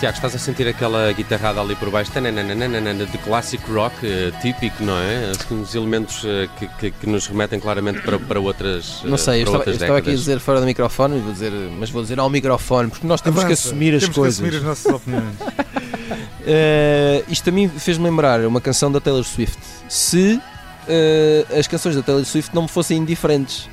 Tiago, 0.03 0.17
estás 0.17 0.35
a 0.35 0.37
sentir 0.37 0.67
aquela 0.67 1.13
guitarrada 1.13 1.61
ali 1.61 1.77
por 1.77 1.89
baixo 1.89 2.11
de 2.11 3.17
clássico 3.19 3.71
rock 3.71 4.05
uh, 4.05 4.41
típico, 4.41 4.83
não 4.83 4.97
é? 4.97 5.31
Uns 5.49 5.75
elementos 5.75 6.25
uh, 6.25 6.49
que, 6.59 6.67
que, 6.67 6.91
que, 6.91 7.07
nos 7.07 7.25
remetem 7.25 7.57
claramente 7.57 8.01
para, 8.01 8.19
para 8.19 8.37
outras 8.37 9.01
uh, 9.01 9.07
Não 9.07 9.17
sei, 9.17 9.43
eu 9.43 9.45
estava, 9.45 9.63
eu 9.63 9.71
estava 9.71 9.97
aqui 9.99 10.09
a 10.09 10.13
dizer 10.13 10.41
fora 10.41 10.59
do 10.59 10.65
microfone, 10.65 11.21
vou 11.21 11.31
dizer, 11.31 11.53
mas 11.79 11.89
vou 11.89 12.01
dizer 12.01 12.19
ao 12.19 12.29
microfone, 12.29 12.89
porque 12.89 13.07
nós 13.07 13.21
temos 13.21 13.39
Avança, 13.39 13.47
que 13.47 13.53
assumir 13.53 13.95
as 13.95 14.01
temos 14.01 14.17
coisas. 14.17 14.41
que 14.41 14.45
assumir 14.45 14.57
as 14.57 14.63
nossas 14.65 14.93
opiniões. 14.93 15.35
Uh, 15.39 17.23
isto 17.31 17.47
a 17.47 17.53
mim 17.53 17.69
fez-me 17.69 18.03
lembrar 18.03 18.41
uma 18.41 18.59
canção 18.59 18.91
da 18.91 18.99
Taylor 18.99 19.23
Swift. 19.23 19.57
Se 19.87 20.33
uh, 20.33 21.57
as 21.57 21.65
canções 21.65 21.95
da 21.95 22.01
Taylor 22.01 22.25
Swift 22.25 22.53
não 22.53 22.63
me 22.63 22.67
fossem 22.67 22.97
indiferentes, 22.97 23.69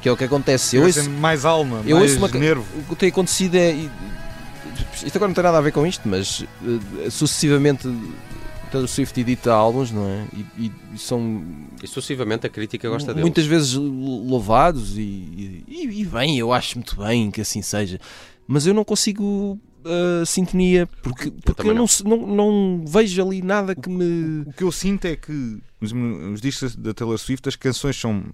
que 0.00 0.08
é 0.08 0.12
o 0.12 0.16
que 0.16 0.24
acontece. 0.24 0.76
Eu 0.76 0.84
Eu 0.84 0.86
ouço, 0.86 1.10
mais 1.10 1.44
alma, 1.44 1.82
eu 1.84 1.98
mais 1.98 2.12
ouço 2.12 2.24
uma 2.24 2.28
nervo. 2.28 2.64
o 2.88 2.94
que 2.94 3.00
tem 3.00 3.10
acontecido 3.10 3.56
é. 3.56 3.76
Isto 4.94 5.16
agora 5.16 5.28
não 5.28 5.34
tem 5.34 5.44
nada 5.44 5.58
a 5.58 5.60
ver 5.60 5.72
com 5.72 5.86
isto, 5.86 6.08
mas 6.08 6.40
uh, 6.40 7.10
sucessivamente 7.10 7.88
Taylor 8.70 8.88
Swift 8.88 9.18
edita 9.20 9.52
álbuns, 9.52 9.90
não 9.90 10.06
é? 10.08 10.26
E, 10.58 10.72
e 10.94 10.98
são 10.98 11.44
E 11.82 11.86
sucessivamente 11.86 12.46
a 12.46 12.50
crítica 12.50 12.88
gosta 12.88 13.12
deles. 13.12 13.22
muitas 13.22 13.46
vezes 13.46 13.74
louvados 13.74 14.96
e, 14.98 15.64
e, 15.68 16.00
e 16.00 16.04
bem, 16.04 16.38
eu 16.38 16.52
acho 16.52 16.78
muito 16.78 16.96
bem 16.96 17.30
que 17.30 17.40
assim 17.40 17.62
seja. 17.62 18.00
Mas 18.46 18.66
eu 18.66 18.74
não 18.74 18.84
consigo 18.84 19.58
uh, 19.84 20.26
sintonia, 20.26 20.86
porque, 21.02 21.30
porque 21.30 21.54
também 21.54 21.72
eu 21.72 21.74
não, 21.74 21.86
não. 22.04 22.26
não, 22.26 22.34
não 22.34 22.84
vejo 22.86 23.22
ali 23.22 23.42
nada 23.42 23.74
que 23.74 23.88
me. 23.88 24.42
O 24.46 24.52
que 24.52 24.64
eu 24.64 24.72
sinto 24.72 25.04
é 25.06 25.16
que 25.16 25.58
os, 25.80 25.92
os 26.32 26.40
discos 26.40 26.76
da 26.76 26.92
Taylor 26.92 27.18
Swift, 27.18 27.48
as 27.48 27.56
canções 27.56 27.96
são 27.96 28.24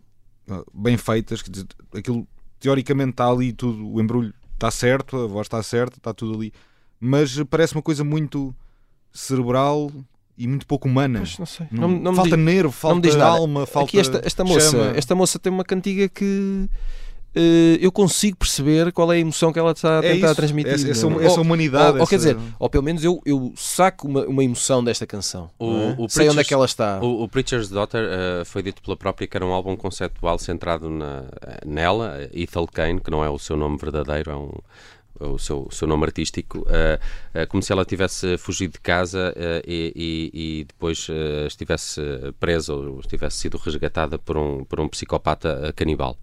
ah, 0.48 0.62
bem 0.74 0.96
feitas, 0.96 1.42
quer 1.42 1.50
dizer, 1.50 1.66
aquilo 1.94 2.26
teoricamente 2.58 3.10
está 3.10 3.28
ali 3.28 3.52
tudo, 3.52 3.88
o 3.88 4.00
embrulho 4.00 4.32
está 4.62 4.70
certo, 4.70 5.16
a 5.16 5.26
voz 5.26 5.46
está 5.46 5.60
certa, 5.62 5.96
está 5.98 6.14
tudo 6.14 6.34
ali, 6.38 6.52
mas 7.00 7.36
parece 7.50 7.74
uma 7.74 7.82
coisa 7.82 8.04
muito 8.04 8.54
cerebral 9.12 9.90
e 10.38 10.46
muito 10.46 10.66
pouco 10.66 10.88
humana. 10.88 11.18
Pois, 11.18 11.38
não 11.38 11.46
sei. 11.46 11.66
Não- 11.70 11.88
Não, 11.88 11.98
não 11.98 12.14
falta 12.14 12.36
diz- 12.36 12.44
nervo, 12.44 12.70
falta 12.72 13.24
alma, 13.24 13.66
falta 13.66 13.88
Aqui 13.90 13.98
esta, 13.98 14.22
esta 14.24 14.44
moça, 14.44 14.70
chama. 14.70 14.96
esta 14.96 15.14
moça 15.14 15.38
tem 15.38 15.52
uma 15.52 15.64
cantiga 15.64 16.08
que 16.08 16.68
eu 17.80 17.90
consigo 17.90 18.36
perceber 18.36 18.92
qual 18.92 19.12
é 19.12 19.16
a 19.16 19.18
emoção 19.18 19.52
que 19.52 19.58
ela 19.58 19.72
está 19.72 20.00
a 20.00 20.04
É 20.04 20.12
tentar 20.12 20.26
isso, 20.28 20.36
transmitir. 20.36 20.72
essa, 20.72 20.88
essa, 20.90 21.06
é? 21.06 21.24
essa 21.24 21.34
Ou- 21.36 21.40
humanidade. 21.40 21.94
ou, 21.96 22.00
ou 22.02 22.06
quer 22.06 22.16
dizer, 22.16 22.36
ou 22.58 22.68
pelo 22.68 22.84
menos 22.84 23.02
eu, 23.02 23.20
eu 23.24 23.52
saco 23.56 24.06
uma, 24.06 24.26
uma 24.26 24.44
emoção 24.44 24.84
desta 24.84 25.06
canção. 25.06 25.50
O- 25.58 25.70
é? 25.76 25.96
o 25.98 26.08
Sei 26.08 26.28
onde 26.28 26.40
é 26.40 26.44
Preacher's- 26.44 26.48
que 26.48 26.54
ela 26.54 26.64
está. 26.66 27.00
O, 27.02 27.22
o 27.22 27.28
Preacher's 27.28 27.68
Daughter 27.70 28.04
eh, 28.04 28.44
foi 28.44 28.62
dito 28.62 28.82
pela 28.82 28.96
própria 28.96 29.26
que 29.26 29.36
era 29.36 29.46
um 29.46 29.52
álbum 29.52 29.76
conceptual 29.76 30.38
centrado 30.38 30.90
na, 30.90 31.24
nela, 31.64 32.28
Ethel 32.32 32.66
Kane, 32.66 33.00
que 33.00 33.10
não 33.10 33.24
é 33.24 33.30
o 33.30 33.38
seu 33.38 33.56
nome 33.56 33.78
verdadeiro, 33.78 34.30
é 34.30 34.36
um, 34.36 34.52
é 35.20 35.24
o 35.26 35.38
seu, 35.38 35.66
o 35.68 35.72
seu 35.72 35.86
nome 35.88 36.04
artístico, 36.04 36.66
eh, 36.68 36.98
eh, 37.32 37.46
como 37.46 37.62
se 37.62 37.72
ela 37.72 37.84
tivesse 37.84 38.36
fugido 38.36 38.74
de 38.74 38.80
casa 38.80 39.32
eh, 39.36 39.62
e, 39.66 39.92
e- 40.34 40.60
e 40.60 40.64
depois 40.64 41.06
eh, 41.10 41.46
estivesse 41.46 42.00
presa 42.40 42.74
ou 42.74 43.00
estivesse 43.00 43.38
sido 43.38 43.56
resgatada 43.56 44.18
por 44.18 44.36
um, 44.36 44.64
por 44.64 44.80
um 44.80 44.88
psicopata 44.88 45.60
eh, 45.64 45.72
canibal. 45.72 46.16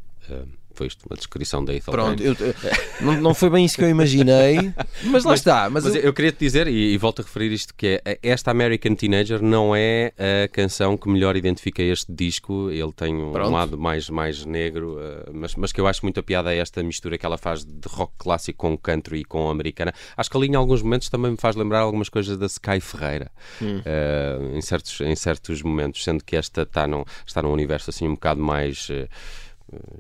Foi 0.80 0.88
isto, 0.88 1.06
uma 1.10 1.18
descrição 1.18 1.66
da 1.66 1.74
Ethel 1.74 1.92
Pronto, 1.92 2.24
Kane. 2.24 2.38
eu- 2.42 2.56
não, 3.02 3.20
não 3.22 3.34
foi 3.34 3.50
bem 3.50 3.66
isso 3.66 3.76
que 3.76 3.84
eu 3.84 3.90
imaginei, 3.90 4.74
mas 5.04 5.26
lá 5.26 5.34
está. 5.34 5.70
Mas, 5.70 5.84
Mas 5.84 5.94
eu- 5.96 6.02
eu 6.04 6.14
queria 6.14 6.32
te 6.32 6.40
dizer, 6.40 6.68
e, 6.70 6.94
e 6.94 6.98
volto 6.98 7.20
a 7.22 7.26
referir 7.26 7.52
isto, 7.52 7.74
que 7.76 8.02
é 8.06 8.18
esta 8.24 8.50
American 8.50 8.96
Teenager 8.96 9.42
não 9.44 9.76
é 9.76 10.14
a 10.18 10.48
canção 10.48 10.96
que 10.96 11.10
melhor 11.10 11.36
identifica 11.36 11.84
este 11.84 12.14
disco. 12.14 12.72
Ele 12.72 12.94
tem 12.94 13.14
um 13.14 13.34
Pronto. 13.34 13.52
lado 13.52 13.78
mais, 13.78 14.10
mais 14.10 14.46
negro, 14.46 14.98
eh, 15.02 15.30
mas, 15.34 15.54
mas 15.56 15.74
que 15.74 15.82
eu 15.82 15.86
acho 15.88 16.00
muito 16.04 16.18
a 16.22 16.24
piada 16.24 16.54
é 16.56 16.60
esta 16.60 16.82
mistura 16.82 17.18
que 17.18 17.26
ela 17.26 17.38
faz 17.38 17.66
de 17.66 17.88
rock 17.90 18.14
clássico 18.18 18.60
com 18.60 18.78
country 18.78 19.20
e 19.20 19.26
com 19.26 19.50
americana. 19.50 19.94
Acho 20.16 20.30
que 20.32 20.38
ali 20.38 20.48
em 20.48 20.56
alguns 20.56 20.82
momentos 20.82 21.10
também 21.10 21.32
me 21.32 21.38
faz 21.38 21.58
lembrar 21.58 21.80
algumas 21.80 22.08
coisas 22.08 22.38
da 22.38 22.46
Sky 22.46 22.80
Ferreira, 22.80 23.30
eh, 23.62 24.38
em, 24.54 24.62
certos, 24.62 25.02
em 25.02 25.16
certos 25.16 25.62
momentos, 25.62 26.04
sendo 26.06 26.24
que 26.24 26.38
esta 26.38 26.62
está 26.62 26.88
num, 26.88 27.04
está 27.28 27.42
num 27.42 27.52
universo 27.52 27.90
assim 27.90 28.08
um 28.08 28.14
bocado 28.14 28.40
mais. 28.42 28.88
eh, 28.90 29.10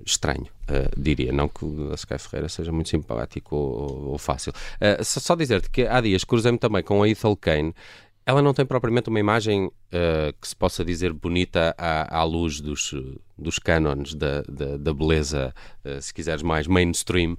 estranho, 0.05 0.47
eh, 0.67 0.89
diria. 0.97 1.31
Não 1.31 1.47
que 1.47 1.65
o 1.65 1.93
Sky 1.93 2.17
Ferreira 2.17 2.49
seja 2.49 2.71
muito 2.71 2.89
simpático 2.89 3.55
ou, 3.55 4.09
ou- 4.11 4.17
fácil. 4.17 4.51
Eh, 4.79 5.03
só, 5.03 5.19
só 5.19 5.35
dizer-te 5.35 5.69
que 5.69 5.83
há 5.87 5.99
dias 6.01 6.23
cruzei-me 6.23 6.57
também 6.57 6.83
com 6.83 7.01
a 7.03 7.09
Ethel 7.09 7.35
Kane. 7.35 7.73
Ela 8.25 8.43
não 8.43 8.53
tem 8.53 8.63
propriamente 8.63 9.09
uma 9.09 9.19
imagem 9.19 9.71
eh, 9.91 10.31
que 10.39 10.47
se 10.47 10.55
possa 10.55 10.85
dizer 10.85 11.11
bonita 11.13 11.73
à, 11.75 12.19
à 12.19 12.23
luz 12.23 12.61
dos, 12.61 12.93
dos 13.35 13.57
cânones 13.57 14.13
da, 14.13 14.43
da, 14.43 14.77
da 14.77 14.93
beleza, 14.93 15.51
eh, 15.83 15.99
se 15.99 16.13
quiseres 16.13 16.43
mais 16.43 16.67
mainstream, 16.67 17.35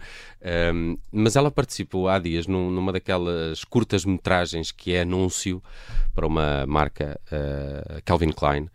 Um, 0.72 0.96
mas 1.12 1.36
ela 1.36 1.50
participou 1.50 2.08
há 2.08 2.18
dias 2.18 2.46
num- 2.46 2.70
numa 2.70 2.90
daquelas 2.92 3.62
curtas 3.62 4.06
metragens 4.06 4.72
que 4.72 4.94
é 4.94 5.02
anúncio 5.02 5.62
para 6.14 6.26
uma 6.26 6.66
marca 6.66 7.20
eh, 7.30 8.00
Calvin 8.06 8.32
Klein 8.32 8.66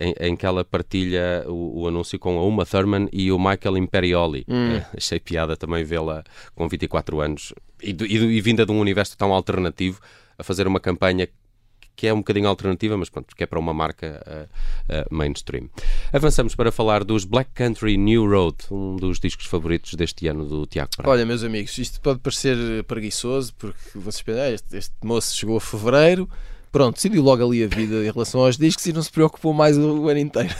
em, 0.00 0.14
em 0.20 0.36
que 0.36 0.46
ela 0.46 0.64
partilha 0.64 1.44
o, 1.46 1.82
o 1.82 1.88
anúncio 1.88 2.18
com 2.18 2.38
a 2.38 2.44
Uma 2.44 2.64
Thurman 2.64 3.08
e 3.12 3.30
o 3.30 3.38
Michael 3.38 3.76
Imperioli. 3.78 4.44
Eh, 4.48 4.84
achei 4.96 5.20
piada 5.20 5.56
também 5.56 5.84
vê-la 5.84 6.24
com 6.54 6.68
24 6.68 7.20
anos 7.20 7.52
e, 7.82 7.90
e 7.90 8.16
e 8.16 8.40
vinda 8.40 8.64
de 8.64 8.72
um 8.72 8.80
universo 8.80 9.16
tão 9.16 9.32
alternativo 9.32 10.00
a 10.38 10.42
fazer 10.42 10.66
uma 10.66 10.80
campanha 10.80 11.28
que 11.94 12.06
é 12.06 12.12
um 12.12 12.18
bocadinho 12.18 12.46
alternativa, 12.46 12.94
mas 12.96 13.08
pronto, 13.08 13.34
que 13.34 13.42
é 13.42 13.46
para 13.46 13.58
uma 13.58 13.72
marca 13.72 14.22
eh, 14.26 14.46
eh, 14.90 15.06
mainstream. 15.10 15.70
Avançamos 16.12 16.54
para 16.54 16.70
falar 16.70 17.02
dos 17.02 17.24
Black 17.24 17.50
Country 17.54 17.96
New 17.96 18.28
Road, 18.28 18.56
um 18.70 18.96
dos 18.96 19.18
discos 19.18 19.46
favoritos 19.46 19.94
deste 19.94 20.28
ano 20.28 20.44
do 20.44 20.66
Tiago 20.66 20.90
Praia. 20.94 21.10
Olha, 21.10 21.24
meus 21.24 21.42
amigos, 21.42 21.76
isto 21.78 21.98
pode 22.02 22.18
parecer 22.20 22.84
preguiçoso, 22.84 23.54
porque 23.54 23.78
vocês 23.94 24.20
pensam, 24.20 24.42
"Ah, 24.42 24.50
este, 24.50 24.76
este 24.76 24.94
moço 25.02 25.34
chegou 25.34 25.56
a 25.56 25.60
fevereiro, 25.60 26.28
pronto, 26.76 26.96
decidiu 26.96 27.22
logo 27.22 27.42
ali 27.42 27.64
a 27.64 27.68
vida 27.68 28.04
em 28.04 28.10
relação 28.10 28.42
aos 28.42 28.58
discos 28.58 28.84
e 28.84 28.92
não 28.92 29.02
se 29.02 29.10
preocupou 29.10 29.54
mais 29.54 29.78
o, 29.78 30.10
ano 30.10 30.18
inteiro. 30.18 30.54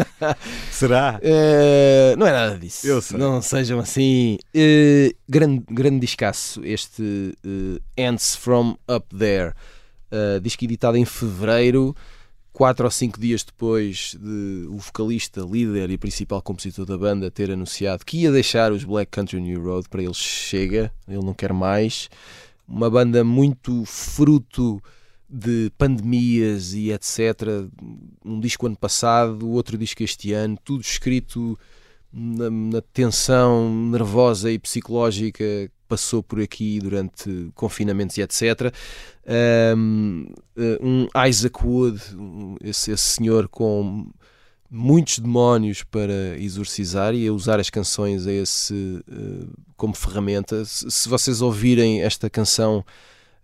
Será? 0.70 1.18
Eh, 1.22 2.14
não 2.18 2.26
é 2.26 2.30
nada 2.30 2.58
disso. 2.58 2.86
Eu 2.86 3.00
sei. 3.00 3.16
Não 3.16 3.40
sejam 3.40 3.78
assim. 3.78 4.36
Eh, 4.52 5.14
grande, 5.26 5.64
grande 5.70 6.00
discaço 6.00 6.60
este 6.62 7.32
eh, 7.96 8.06
Ants 8.06 8.36
From 8.36 8.76
Up 8.86 9.16
There. 9.16 9.54
Uh, 10.12 10.40
disco 10.40 10.62
editado 10.62 10.98
em 10.98 11.06
fevereiro, 11.06 11.96
quatro 12.52 12.84
ou 12.84 12.90
cinco 12.90 13.18
dias 13.18 13.42
depois 13.42 14.14
de 14.20 14.66
o 14.68 14.76
vocalista, 14.76 15.40
líder 15.40 15.90
e 15.90 15.96
principal 15.96 16.42
compositor 16.42 16.84
da 16.84 16.98
banda 16.98 17.30
ter 17.30 17.50
anunciado 17.50 18.04
que 18.04 18.18
ia 18.18 18.30
deixar 18.30 18.72
os 18.72 18.84
Black 18.84 19.10
Country 19.10 19.40
New 19.40 19.62
Road 19.64 19.88
para 19.88 20.02
ele 20.02 20.14
chega, 20.14 20.92
ele 21.08 21.24
não 21.24 21.32
quer 21.32 21.54
mais. 21.54 22.10
Uma 22.68 22.90
banda 22.90 23.24
muito 23.24 23.84
fruto 23.86 24.82
de 25.28 25.70
pandemias 25.76 26.72
e 26.72 26.92
etc. 26.92 27.68
Um 28.24 28.38
disco 28.40 28.66
ano 28.66 28.76
passado, 28.76 29.50
outro 29.50 29.76
disco 29.76 30.02
este 30.02 30.32
ano, 30.32 30.56
tudo 30.64 30.82
escrito 30.82 31.58
na, 32.12 32.50
na 32.50 32.80
tensão 32.92 33.70
nervosa 33.90 34.50
e 34.50 34.58
psicológica 34.58 35.44
que 35.44 35.70
passou 35.88 36.22
por 36.22 36.40
aqui 36.40 36.78
durante 36.78 37.50
confinamentos 37.54 38.16
e 38.16 38.22
etc. 38.22 38.72
Um, 39.76 40.26
um 40.80 41.06
Isaac 41.28 41.64
Wood, 41.64 42.00
esse, 42.62 42.90
esse 42.92 43.02
senhor 43.02 43.48
com 43.48 44.08
muitos 44.70 45.18
demónios 45.18 45.82
para 45.82 46.36
exorcizar 46.38 47.14
e 47.14 47.26
a 47.26 47.32
usar 47.32 47.60
as 47.60 47.70
canções 47.70 48.26
a 48.26 48.32
esse, 48.32 49.04
eh, 49.08 49.46
como 49.76 49.94
ferramenta. 49.94 50.64
Se 50.64 51.08
vocês 51.08 51.40
ouvirem 51.40 52.02
esta 52.02 52.28
canção, 52.28 52.84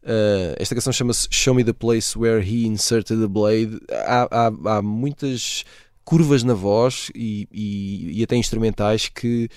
eh, 0.02 0.56
esta 0.58 0.74
canção 0.74 0.92
chama-se 0.92 1.28
Show 1.30 1.54
Me 1.54 1.64
the 1.64 1.72
Place 1.72 2.18
Where 2.18 2.40
He 2.42 2.66
Inserted 2.66 3.20
the 3.20 3.26
Blade. 3.28 3.78
Há, 3.90 4.28
há- 4.30 4.76
há 4.78 4.82
muitas 4.82 5.64
curvas 6.04 6.42
na 6.42 6.54
voz 6.54 7.10
e, 7.14 7.48
e- 7.52 8.20
e 8.20 8.22
até 8.22 8.36
instrumentais 8.36 9.08
que, 9.08 9.48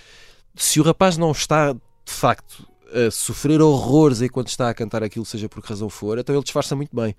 se 0.55 0.79
o 0.79 0.83
rapaz 0.83 1.17
não 1.17 1.31
está 1.31 1.73
de 1.73 1.79
facto 2.11 2.67
a 2.93 3.09
sofrer 3.11 3.61
horrores 3.61 4.21
enquanto 4.21 4.47
está 4.49 4.69
a 4.69 4.73
cantar 4.73 5.03
aquilo, 5.03 5.25
seja 5.25 5.49
por 5.49 5.61
que 5.61 5.69
razão 5.69 5.89
for, 5.89 6.17
então 6.19 6.35
ele 6.35 6.43
disfarça 6.43 6.75
muito 6.75 6.95
bem. 6.95 7.15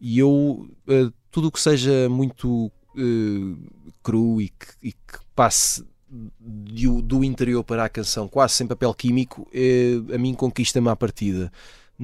E 0.00 0.18
eu, 0.18 0.68
eh, 0.88 1.10
tudo 1.30 1.48
o 1.48 1.52
que 1.52 1.60
seja 1.60 2.08
muito 2.08 2.72
eh, 2.96 3.56
cru 4.02 4.40
e 4.40 4.48
que, 4.48 4.66
e 4.82 4.92
que 4.92 5.18
passe 5.34 5.84
do, 6.10 7.00
do 7.02 7.24
interior 7.24 7.62
para 7.62 7.84
a 7.84 7.88
canção, 7.88 8.26
quase 8.28 8.54
sem 8.54 8.66
papel 8.66 8.92
químico, 8.94 9.46
eh, 9.52 9.94
a 10.14 10.18
mim 10.18 10.34
conquista-me 10.34 10.88
à 10.88 10.96
partida. 10.96 11.52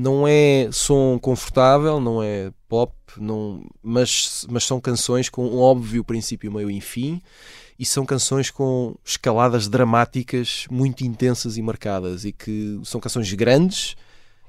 Não 0.00 0.28
é 0.28 0.68
som 0.70 1.18
confortável, 1.18 1.98
não 1.98 2.22
é 2.22 2.52
pop, 2.68 2.94
não, 3.16 3.66
mas, 3.82 4.46
mas 4.48 4.62
são 4.62 4.80
canções 4.80 5.28
com 5.28 5.44
um 5.44 5.58
óbvio 5.58 6.04
princípio, 6.04 6.52
meio 6.52 6.70
e 6.70 6.80
fim, 6.80 7.20
e 7.76 7.84
são 7.84 8.06
canções 8.06 8.48
com 8.48 8.94
escaladas 9.04 9.66
dramáticas 9.66 10.66
muito 10.70 11.04
intensas 11.04 11.56
e 11.56 11.62
marcadas, 11.62 12.24
e 12.24 12.30
que 12.30 12.80
são 12.84 13.00
canções 13.00 13.32
grandes, 13.32 13.96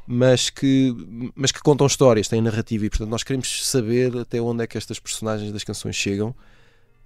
mas 0.05 0.51
que, 0.51 0.93
mas 1.33 1.51
que 1.51 1.63
contam 1.63 1.87
histórias, 1.87 2.27
têm 2.27 2.41
narrativa, 2.41 2.85
e 2.85 2.89
portanto 2.91 3.09
nós 3.09 3.23
queremos 3.23 3.67
saber 3.67 4.15
até 4.17 4.39
onde 4.39 4.63
é 4.63 4.67
que 4.67 4.77
estas 4.77 4.99
personagens 4.99 5.51
das 5.51 5.63
canções 5.63 5.95
chegam. 5.95 6.35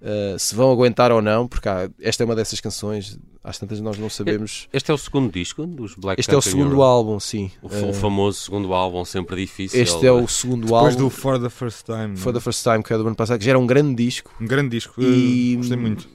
Uh, 0.04 0.38
se 0.38 0.54
vão 0.54 0.70
aguentar 0.70 1.10
ou 1.10 1.20
não, 1.22 1.48
porque 1.48 1.68
há- 1.68 1.88
esta 2.00 2.22
é 2.22 2.24
uma 2.26 2.36
dessas 2.36 2.60
canções, 2.60 3.18
às 3.42 3.58
tantas 3.58 3.80
nós 3.80 3.98
não 3.98 4.08
sabemos. 4.10 4.68
Este 4.72 4.90
é 4.90 4.94
o 4.94 4.98
segundo 4.98 5.32
disco 5.32 5.66
dos 5.66 5.94
Black 5.94 6.20
Este 6.20 6.32
é 6.34 6.36
o 6.36 6.42
segundo 6.42 6.82
álbum, 6.82 7.18
sim. 7.18 7.50
O, 7.62 7.66
Uh, 7.66 7.92
famoso 7.92 8.38
segundo 8.40 8.72
álbum, 8.74 9.04
sempre 9.04 9.36
difícil. 9.36 9.80
este 9.82 10.06
é 10.06 10.12
o 10.12 10.26
segundo 10.28 10.66
Depois 10.66 10.94
álbum. 10.94 11.04
do 11.04 11.10
For 11.10 11.40
the 11.40 11.50
First 11.50 11.86
Time. 11.86 12.16
For 12.16 12.32
the 12.32 12.40
First 12.40 12.62
Time, 12.62 12.82
que 12.82 12.92
é 12.92 12.96
do 12.98 13.06
ano 13.06 13.16
passado, 13.16 13.38
que 13.38 13.44
já 13.44 13.50
era 13.52 13.58
um 13.58 13.66
grande 13.66 13.94
disco. 13.94 14.30
Um 14.40 14.46
grande 14.46 14.68
disco. 14.70 15.00
E- 15.02 15.54
eh, 15.54 15.56
Gostei 15.56 15.76
muito. 15.76 16.08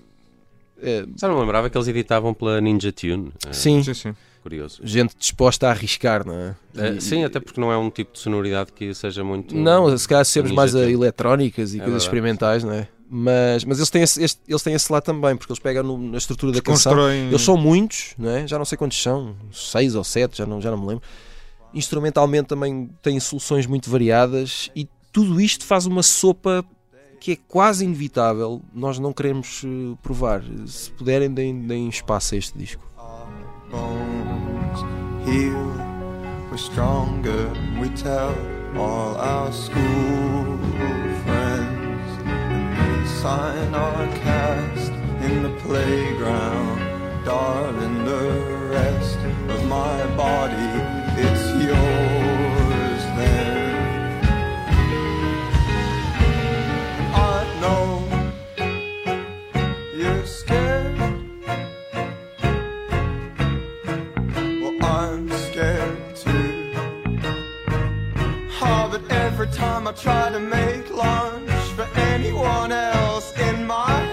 É, 0.81 1.05
Já 1.17 1.27
não 1.27 1.35
me 1.35 1.41
lembrava 1.41 1.69
que 1.69 1.77
eles 1.77 1.87
editavam 1.89 2.33
pela 2.33 2.61
Ninja 2.61 2.91
Tune. 2.93 3.31
É, 3.47 3.51
sim, 3.51 3.83
Sim, 3.83 3.93
sim. 3.93 4.15
Curioso. 4.41 4.79
gente 4.81 5.13
disposta 5.19 5.67
a 5.67 5.71
arriscar, 5.71 6.25
não 6.25 6.33
é? 6.33 6.55
É, 6.77 6.89
E- 6.91 7.01
sim, 7.01 7.25
até 7.25 7.37
porque 7.41 7.59
não 7.59 7.69
é 7.69 7.77
um 7.77 7.89
tipo 7.89 8.13
de 8.13 8.19
sonoridade 8.19 8.71
que 8.71 8.93
seja 8.95 9.21
muito. 9.21 9.53
Não, 9.53 9.95
se 9.97 10.07
calhar 10.07 10.23
sermos 10.23 10.53
mais 10.53 10.73
a 10.73 10.89
eletrónicas 10.89 11.73
e 11.73 11.75
É 11.75 11.79
coisas 11.79 11.83
verdade. 11.83 12.03
experimentais, 12.03 12.63
não 12.63 12.71
é? 12.71 12.87
Mas, 13.11 13.63
mas 13.65 13.79
eles, 13.79 13.89
têm 13.89 14.03
esse, 14.03 14.23
este- 14.23 14.41
eles 14.47 14.61
têm 14.61 14.73
esse 14.75 14.91
lá 14.91 15.01
também, 15.01 15.35
porque 15.35 15.51
eles 15.51 15.59
pegam 15.59 15.81
no- 15.83 15.97
na 16.11 16.17
estrutura 16.19 16.51
da 16.51 16.61
canção. 16.61 16.91
Constroem. 16.93 17.27
Eles 17.27 17.41
são 17.41 17.57
muitos, 17.57 18.13
não 18.17 18.29
é? 18.29 18.47
já 18.47 18.57
não 18.57 18.65
sei 18.65 18.77
quantos 18.77 19.01
são, 19.01 19.35
seis 19.51 19.95
ou 19.95 20.03
sete, 20.03 20.37
já 20.37 20.45
não, 20.45 20.61
já 20.61 20.69
não 20.69 20.77
me 20.79 20.87
lembro. 20.87 21.03
Instrumentalmente 21.73 22.47
também 22.47 22.89
têm 23.01 23.19
soluções 23.19 23.65
muito 23.65 23.89
variadas 23.89 24.69
e 24.75 24.87
tudo 25.11 25.41
isto 25.41 25.65
faz 25.65 25.85
uma 25.87 26.03
sopa 26.03 26.63
que 27.19 27.31
é 27.33 27.37
quase 27.47 27.83
inevitável 27.83 28.61
nós 28.73 28.97
não 28.99 29.11
queremos 29.11 29.63
eh, 29.65 29.97
provar. 30.03 30.41
Se 30.67 30.89
puderem, 30.91 31.31
deem, 31.33 31.59
deem 31.67 31.89
espaço 31.89 32.35
a 32.35 32.37
este 32.37 32.57
disco. 32.57 32.81
we're 36.49 36.57
stronger. 36.57 37.49
We 37.79 37.89
tell 37.89 38.33
all 38.77 39.15
our 39.17 39.51
school 39.51 40.57
sign 43.21 43.75
our 43.75 44.07
cast 44.23 44.93
in 45.21 45.43
the 45.43 45.49
playground. 45.59 46.79
Darling, 47.25 48.05
the 48.05 48.25
rest 48.71 49.17
of 49.49 49.65
my 49.67 50.05
body, 50.15 50.71
it's 51.25 51.45
yours 51.67 53.03
then. 53.19 54.23
I 57.13 57.39
know 57.59 57.87
you're 59.97 60.25
scared. 60.25 60.97
Well, 64.61 64.77
I'm 64.81 65.29
scared 65.47 66.15
too. 66.15 66.71
Oh, 68.61 68.87
but 68.89 69.03
every 69.11 69.47
time 69.47 69.89
I 69.89 69.91
try 69.91 70.29
to 70.29 70.39
make 70.39 70.89
lunch 70.89 71.38
for 71.79 71.87
anyone 71.97 72.73
else 72.73 73.31
in 73.39 73.65
my 73.65 74.08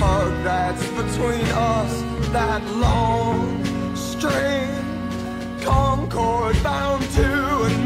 tug 0.00 0.32
that's 0.42 0.86
between 1.00 1.44
us, 1.52 1.92
that 2.32 2.62
long 2.86 3.62
string, 3.94 4.70
concord 5.60 6.56
bound 6.62 7.02
to 7.10 7.79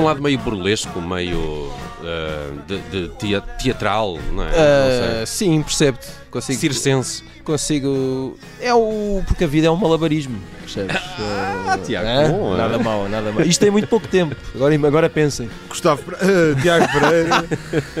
um 0.00 0.04
lado 0.04 0.22
meio 0.22 0.38
burlesco, 0.38 1.00
meio 1.00 1.70
eh, 2.04 2.50
de, 2.66 2.78
de 2.78 3.08
tea- 3.16 3.40
teatral, 3.40 4.18
não 4.32 4.42
é? 4.44 4.48
Ah, 4.48 5.18
não 5.20 5.26
sim, 5.26 5.62
percebo-te. 5.62 6.08
Consigo, 6.30 6.58
Circense. 6.60 7.24
consigo. 7.44 8.38
É 8.60 8.72
o. 8.72 9.22
Porque 9.26 9.42
a 9.44 9.46
vida 9.46 9.66
é 9.66 9.70
um 9.70 9.76
malabarismo, 9.76 10.38
percebes? 10.60 10.96
Ah, 11.72 11.78
Tiago, 11.78 12.32
bom, 12.32 12.54
é. 12.54 12.56
nada 12.58 12.78
mal, 12.80 13.08
nada 13.08 13.30
mal. 13.30 13.42
Isto 13.44 13.60
tem 13.60 13.70
muito 13.70 13.86
pouco 13.86 14.08
tempo. 14.08 14.34
Agora, 14.54 14.74
agora 14.74 15.08
pensem. 15.08 15.48
Gustavo, 15.68 16.02
Tiago 16.60 16.86
Pereira. 16.92 17.44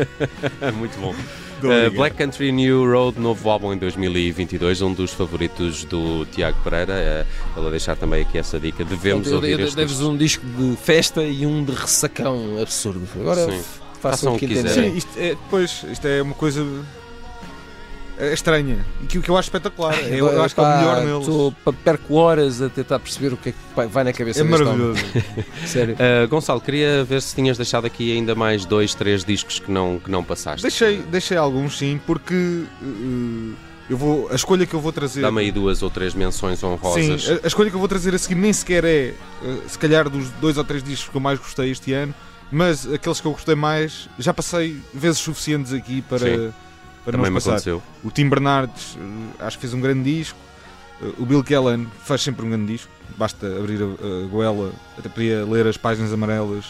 Muito 0.76 0.98
bom. 1.00 1.14
Uh. 1.66 1.90
Black 1.90 2.16
Country 2.16 2.52
New 2.52 2.90
Road, 2.90 3.18
novo 3.18 3.48
álbum 3.50 3.72
em 3.72 3.78
2022, 3.78 4.82
um 4.82 4.92
dos 4.92 5.12
favoritos 5.12 5.84
do 5.84 6.24
Tiago 6.26 6.58
Pereira. 6.62 7.26
Uh, 7.54 7.58
ele 7.58 7.66
a 7.66 7.70
deixar 7.70 7.96
também 7.96 8.22
aqui 8.22 8.38
essa 8.38 8.58
dica. 8.58 8.84
Devemos 8.84 9.30
ouvir 9.30 9.60
este. 9.60 9.76
Deves 9.76 10.00
um 10.00 10.16
disco 10.16 10.44
de 10.46 10.76
festa 10.76 11.22
e 11.22 11.46
um 11.46 11.64
de 11.64 11.72
ressacão 11.72 12.60
absurdo. 12.60 13.06
Agora 13.20 13.44
Sim. 13.46 13.62
façam 14.00 14.10
Façam 14.10 14.34
o 14.34 14.38
que 14.38 14.46
quiserem. 14.46 14.90
Sim, 14.92 14.96
isto 14.96 15.10
é, 15.18 15.36
pois, 15.48 15.84
isto 15.90 16.06
é 16.06 16.22
uma 16.22 16.34
coisa 16.34 16.64
é 18.20 18.34
estranha 18.34 18.84
e 19.02 19.06
que 19.06 19.18
o 19.18 19.22
que 19.22 19.30
eu 19.30 19.36
acho 19.36 19.48
espetacular. 19.48 19.98
Eu, 20.08 20.28
eu 20.28 20.42
acho 20.42 20.54
que 20.54 20.60
é 20.60 20.64
o 20.64 20.76
melhor 20.78 21.04
neles. 21.04 21.54
Pa- 21.64 21.72
perco 21.72 22.14
horas 22.14 22.60
a 22.60 22.68
tentar 22.68 22.98
perceber 22.98 23.32
o 23.32 23.36
que 23.36 23.48
é 23.48 23.52
que 23.52 23.88
vai- 23.88 24.04
na 24.04 24.12
cabeça 24.12 24.40
É 24.40 24.44
maravilhoso. 24.44 25.00
Sério. 25.66 25.94
Uh, 25.96 26.28
Gonçalo, 26.28 26.60
queria 26.60 27.02
ver 27.04 27.22
se 27.22 27.34
tinhas 27.34 27.56
deixado 27.56 27.86
aqui 27.86 28.12
ainda 28.12 28.34
mais 28.34 28.64
dois, 28.64 28.94
três 28.94 29.24
discos 29.24 29.58
que 29.58 29.70
não, 29.70 29.98
que 29.98 30.10
não 30.10 30.22
passaste. 30.22 30.62
Deixei, 30.62 30.98
deixei 30.98 31.36
alguns 31.36 31.78
sim, 31.78 32.00
porque 32.06 32.64
eh, 32.82 33.54
eu 33.88 33.96
vou, 33.96 34.28
a 34.30 34.34
escolha 34.34 34.66
que 34.66 34.74
eu 34.74 34.80
vou 34.80 34.92
trazer. 34.92 35.22
Dá-me 35.22 35.40
aí 35.40 35.50
duas 35.50 35.82
ou 35.82 35.90
três 35.90 36.14
menções 36.14 36.62
honrosas. 36.62 37.22
Sim, 37.24 37.32
a, 37.32 37.40
a 37.44 37.46
escolha 37.46 37.70
que 37.70 37.76
eu 37.76 37.80
vou 37.80 37.88
trazer 37.88 38.14
a 38.14 38.18
seguir 38.18 38.36
nem 38.36 38.52
sequer 38.52 38.84
é, 38.84 39.14
eh, 39.42 39.56
se 39.66 39.78
calhar, 39.78 40.08
dos 40.08 40.28
dois 40.40 40.56
ou 40.58 40.64
três 40.64 40.82
discos 40.82 41.08
que 41.08 41.16
eu 41.16 41.20
mais 41.20 41.38
gostei 41.38 41.70
este 41.70 41.92
ano, 41.92 42.14
mas 42.52 42.90
aqueles 42.92 43.20
que 43.20 43.26
eu 43.26 43.32
gostei 43.32 43.54
mais 43.54 44.08
já 44.18 44.34
passei 44.34 44.76
vezes 44.92 45.18
suficientes 45.18 45.72
aqui 45.72 46.02
para, 46.02 46.18
Sim. 46.18 46.52
Para 47.04 47.16
Também 47.16 47.32
passar. 47.32 47.58
O 48.04 48.10
Tim 48.10 48.28
Bernardes 48.28 48.96
eh, 48.98 49.44
acho 49.46 49.56
que 49.56 49.62
fez 49.62 49.74
um 49.74 49.80
grande 49.80 50.04
disco. 50.18 50.38
Eh, 51.02 51.12
O 51.18 51.26
Bill 51.26 51.42
Kellan 51.42 51.86
faz 52.04 52.22
sempre 52.22 52.44
um 52.44 52.50
grande 52.50 52.72
disco. 52.72 52.90
Basta 53.16 53.46
abrir 53.58 53.80
a, 53.82 53.86
a 53.86 54.26
goela, 54.28 54.72
até 54.98 55.08
podia 55.08 55.44
ler 55.44 55.66
as 55.66 55.76
páginas 55.76 56.12
amarelas, 56.12 56.64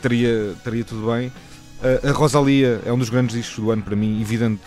teria, 0.00 0.54
teria 0.64 0.84
tudo 0.84 1.10
bem. 1.12 1.32
Eh, 1.82 2.08
a 2.08 2.12
Rosalia 2.12 2.80
é 2.84 2.92
um 2.92 2.98
dos 2.98 3.10
grandes 3.10 3.36
discos 3.36 3.62
do 3.64 3.70
ano 3.70 3.82
para 3.82 3.94
mim, 3.96 4.20
evidente, 4.20 4.62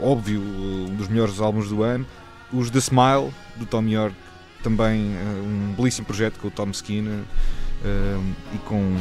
óbvio, 0.00 0.40
um 0.40 0.94
dos 0.96 1.08
melhores 1.08 1.40
álbuns 1.40 1.68
do 1.68 1.82
ano. 1.82 2.06
Os 2.52 2.70
The 2.70 2.78
Smile, 2.78 3.32
do 3.56 3.64
Tom 3.66 3.84
York, 3.84 4.14
também 4.62 5.10
um 5.42 5.74
belíssimo 5.76 6.06
projeto 6.06 6.38
com 6.38 6.48
o 6.48 6.50
Tom 6.50 6.70
Skinner 6.70 7.20
e 8.54 8.58
com. 8.58 8.94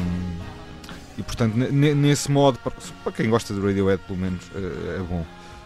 E 1.17 1.23
portanto, 1.23 1.55
ne- 1.55 1.69
ne- 1.71 1.93
nesse 1.93 2.31
modo, 2.31 2.57
para, 2.59 2.73
para 3.03 3.11
quem 3.11 3.29
gosta 3.29 3.53
do 3.53 3.65
Radiohead, 3.65 4.01
pelo 4.07 4.17
menos, 4.19 4.41
eh, 4.55 4.97
é 4.99 5.03
bom. 5.03 5.25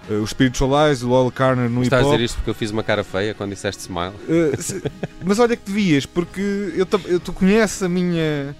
Eh, 0.09 0.13
os 0.15 0.29
Spiritualize, 0.31 1.03
o 1.05 1.09
Loyal 1.09 1.31
Carner 1.31 1.69
no 1.69 1.81
Estás 1.83 2.05
a 2.05 2.11
dizer 2.11 2.23
isto 2.23 2.35
porque 2.37 2.49
eu 2.49 2.53
fiz 2.55 2.71
uma 2.71 2.83
cara 2.83 3.03
feia 3.03 3.33
quando 3.33 3.51
disseste 3.51 3.81
smile? 3.83 4.13
Uh, 4.27 4.61
se- 4.61 4.81
mas 5.23 5.39
olha 5.39 5.55
que 5.55 5.65
devias, 5.65 6.05
porque 6.05 6.41
eu, 6.75 6.87
eu- 7.05 7.19
tu 7.19 7.31
conheces 7.33 7.81
a 7.83 7.89
minha 7.89 8.55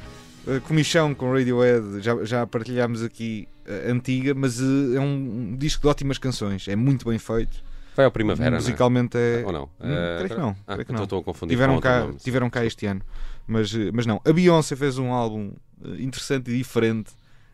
uh, 0.47 0.61
comichão 0.61 1.13
com 1.13 1.31
Radiohead, 1.31 2.01
já, 2.01 2.23
já 2.23 2.47
partilhámos 2.47 3.03
aqui 3.03 3.47
antiga, 3.89 4.33
mas 4.35 4.59
uh, 4.59 4.95
é 4.95 4.99
um, 4.99 5.49
um 5.51 5.55
disco 5.57 5.81
de 5.81 5.87
ótimas 5.87 6.17
canções, 6.19 6.67
é 6.67 6.75
muito 6.75 7.07
bem 7.09 7.17
feito. 7.17 7.63
Vai 7.95 8.05
ao 8.05 8.11
Primavera, 8.11 8.49
não 8.51 8.57
é? 8.57 8.59
musicalmente 8.59 9.17
é. 9.17 9.43
Ou 9.45 9.51
não? 9.51 9.69
Eh, 9.79 10.15
creio 10.19 10.29
que 10.35 10.41
não. 10.41 10.49
ah, 10.67 10.73
creio 10.73 10.77
que 10.85 10.91
então 10.91 10.95
não. 10.97 11.03
estou 11.03 11.19
a 11.19 11.23
confundir 11.23 11.53
Tiveram 11.55 11.79
cá, 11.79 12.07
tiveram 12.21 12.49
cá 12.49 12.65
este 12.65 12.85
ano, 12.85 13.01
mas, 13.47 13.73
eh, 13.73 13.89
mas 13.93 14.05
não. 14.05 14.19
A 14.25 14.33
Beyoncé 14.33 14.75
fez 14.75 14.97
um 14.97 15.11
álbum 15.11 15.51
eh, 15.83 16.01
interessante 16.01 16.51
e 16.51 16.57
diferente, 16.57 17.11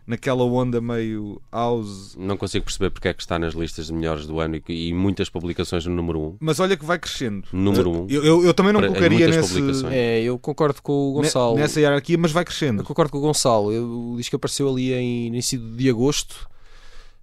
naquela 0.07 0.43
onda 0.43 0.81
meio 0.81 1.39
house. 1.51 2.15
Não 2.17 2.35
consigo 2.35 2.65
perceber 2.65 2.89
porque 2.89 3.07
é 3.07 3.13
que 3.13 3.21
está 3.21 3.37
nas 3.37 3.53
listas 3.53 3.85
de 3.85 3.93
melhores 3.93 4.25
do 4.25 4.39
ano 4.39 4.59
e, 4.67 4.89
e 4.89 4.93
muitas 4.93 5.29
publicações 5.29 5.85
no 5.85 5.93
número 5.95 6.19
1. 6.19 6.23
Um. 6.25 6.37
Mas 6.39 6.59
olha 6.59 6.75
que 6.75 6.83
vai 6.83 6.97
crescendo. 6.97 7.47
Número 7.53 7.89
Eh, 7.91 7.97
um. 7.97 8.07
Eu, 8.09 8.23
eu, 8.25 8.43
eu 8.45 8.53
também 8.53 8.73
não 8.73 8.79
Para- 8.79 8.89
colocaria 8.89 9.27
nesse. 9.27 9.85
É, 9.91 10.21
eu 10.23 10.39
concordo 10.39 10.81
com 10.81 10.91
o 10.91 11.13
Gonçalo. 11.13 11.55
nessa 11.55 11.79
hierarquia, 11.79 12.17
mas 12.17 12.31
vai 12.31 12.41
Eu 12.41 12.45
crescendo. 12.45 12.83
concordo 12.83 13.11
com 13.11 13.19
o 13.19 13.21
Gonçalo. 13.21 13.71
Eu, 13.71 14.13
o 14.13 14.17
disco 14.17 14.35
apareceu 14.35 14.67
ali 14.67 14.91
em 14.93 15.27
início 15.27 15.59
de 15.59 15.87
agosto. 15.89 16.49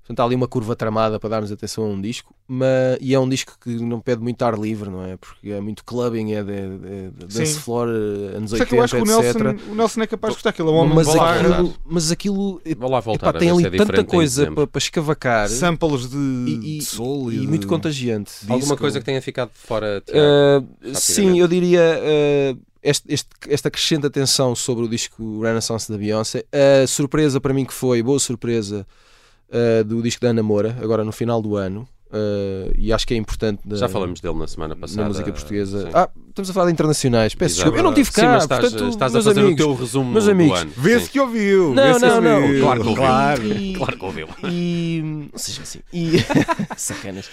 Portanto, 0.08 0.20
há 0.20 0.24
ali 0.24 0.34
uma 0.34 0.48
curva 0.48 0.74
tramada 0.74 1.20
para 1.20 1.28
darmos 1.28 1.52
atenção 1.52 1.84
a 1.84 1.88
um 1.88 2.00
disco. 2.00 2.34
Mas, 2.48 2.96
e 2.98 3.12
é 3.12 3.20
um 3.20 3.28
disco 3.28 3.58
que 3.60 3.68
não 3.68 4.00
pede 4.00 4.22
muito 4.22 4.42
ar 4.42 4.58
livre, 4.58 4.88
não 4.88 5.04
é? 5.04 5.18
Porque 5.18 5.50
é 5.50 5.60
muito 5.60 5.84
clubbing, 5.84 6.32
é 6.32 6.42
de, 6.42 6.50
de, 6.78 7.10
de 7.10 7.26
dance 7.26 7.58
floor, 7.60 7.88
eh, 7.90 8.36
anos 8.38 8.50
Só 8.52 8.56
que 8.56 8.74
80, 8.74 8.76
eu 8.76 8.82
acho 8.82 8.96
que 8.96 9.02
o 9.02 9.04
etc. 9.04 9.42
Nelson, 9.42 9.70
o 9.70 9.74
Nelson 9.74 10.00
é 10.00 10.06
capaz 10.06 10.32
de 10.32 10.36
gostar, 10.36 10.48
aquele 10.50 10.68
é 10.68 10.72
um 10.72 10.74
homem 10.76 10.94
mas, 10.94 11.08
de 11.08 11.14
barra, 11.14 11.40
aquilo, 11.52 11.74
mas 11.84 12.10
aquilo 12.10 12.62
Vou 12.78 12.90
lá 12.90 13.00
voltar 13.00 13.28
epá, 13.28 13.38
tem 13.38 13.50
ali 13.50 13.66
é 13.66 13.70
tanta 13.70 14.02
coisa 14.02 14.50
para, 14.50 14.66
para 14.66 14.78
escavacar 14.78 15.48
samples 15.50 16.08
de, 16.08 16.16
e, 16.16 16.76
e- 16.76 16.78
de 16.78 16.84
soul 16.86 17.30
e 17.30 17.40
de- 17.40 17.46
muito 17.46 17.66
contagiante. 17.66 18.32
Alguma 18.42 18.60
disco. 18.60 18.76
coisa 18.78 18.98
que 19.00 19.04
tenha 19.04 19.20
ficado 19.20 19.50
fora, 19.52 20.02
Tiago? 20.06 20.66
Uh, 20.82 20.94
sim, 20.94 21.38
eu 21.38 21.46
diria 21.46 21.80
uh, 22.00 22.58
este- 22.82 23.12
este- 23.12 23.28
esta 23.48 23.70
crescente 23.70 24.06
atenção 24.06 24.54
sobre 24.56 24.86
o 24.86 24.88
disco 24.88 25.42
Renaissance 25.42 25.92
da 25.92 25.98
Beyoncé. 25.98 26.46
A 26.50 26.86
surpresa 26.86 27.38
para 27.42 27.52
mim 27.52 27.66
que 27.66 27.74
foi, 27.74 28.02
boa 28.02 28.18
surpresa, 28.18 28.86
uh, 29.50 29.84
do 29.84 30.02
disco 30.02 30.20
da 30.22 30.30
Ana 30.30 30.42
Moura, 30.42 30.76
agora 30.80 31.04
no 31.04 31.12
final 31.12 31.40
do 31.42 31.56
ano. 31.56 31.88
uh, 32.10 32.72
e 32.76 32.92
acho 32.92 33.06
que 33.06 33.12
é 33.14 33.16
importante 33.16 33.60
da- 33.66 33.76
Já 33.76 33.88
falamos 33.88 34.20
dele 34.20 34.36
na 34.38 34.46
semana 34.46 34.74
passada. 34.74 35.02
na 35.02 35.08
música 35.08 35.30
portuguesa. 35.32 35.82
Sim. 35.82 35.90
Ah, 35.92 36.08
estamos 36.28 36.48
a 36.50 36.52
falar 36.54 36.66
de 36.66 36.72
internacionais. 36.72 37.34
Peço 37.34 37.54
Exato. 37.56 37.70
desculpa. 37.70 37.78
Eu 37.78 37.82
não 37.84 37.94
tive 37.94 38.10
Sim, 38.10 38.20
cá, 38.22 38.32
mas 38.32 38.42
estás, 38.44 38.60
portanto, 38.62 38.88
estás 38.90 39.14
a 39.16 39.22
fazer 39.22 39.40
amigos, 39.40 39.54
o 39.54 39.56
teu 39.66 39.74
resumo 39.74 40.10
meus 40.12 40.24
do 40.24 40.30
amigos. 40.30 40.58
ano. 40.60 40.72
Vê-se 40.76 41.04
Sim. 41.06 41.12
que 41.12 41.20
ouviu. 41.20 41.74
Não, 41.74 41.98
não, 41.98 42.20
não. 42.20 42.42
ouviu. 42.42 42.60
Claro 42.62 42.80
que 42.82 42.88
ouviu. 42.88 42.96
Claro. 43.02 43.46
E- 43.46 43.72
Claro 43.78 43.98
que 43.98 44.04
ouviu. 44.04 44.28
E. 44.50 45.00
Não 45.32 45.38
seja 45.38 45.62
assim. 45.62 45.80
E. 45.92 46.12
Sacanas. 46.76 47.28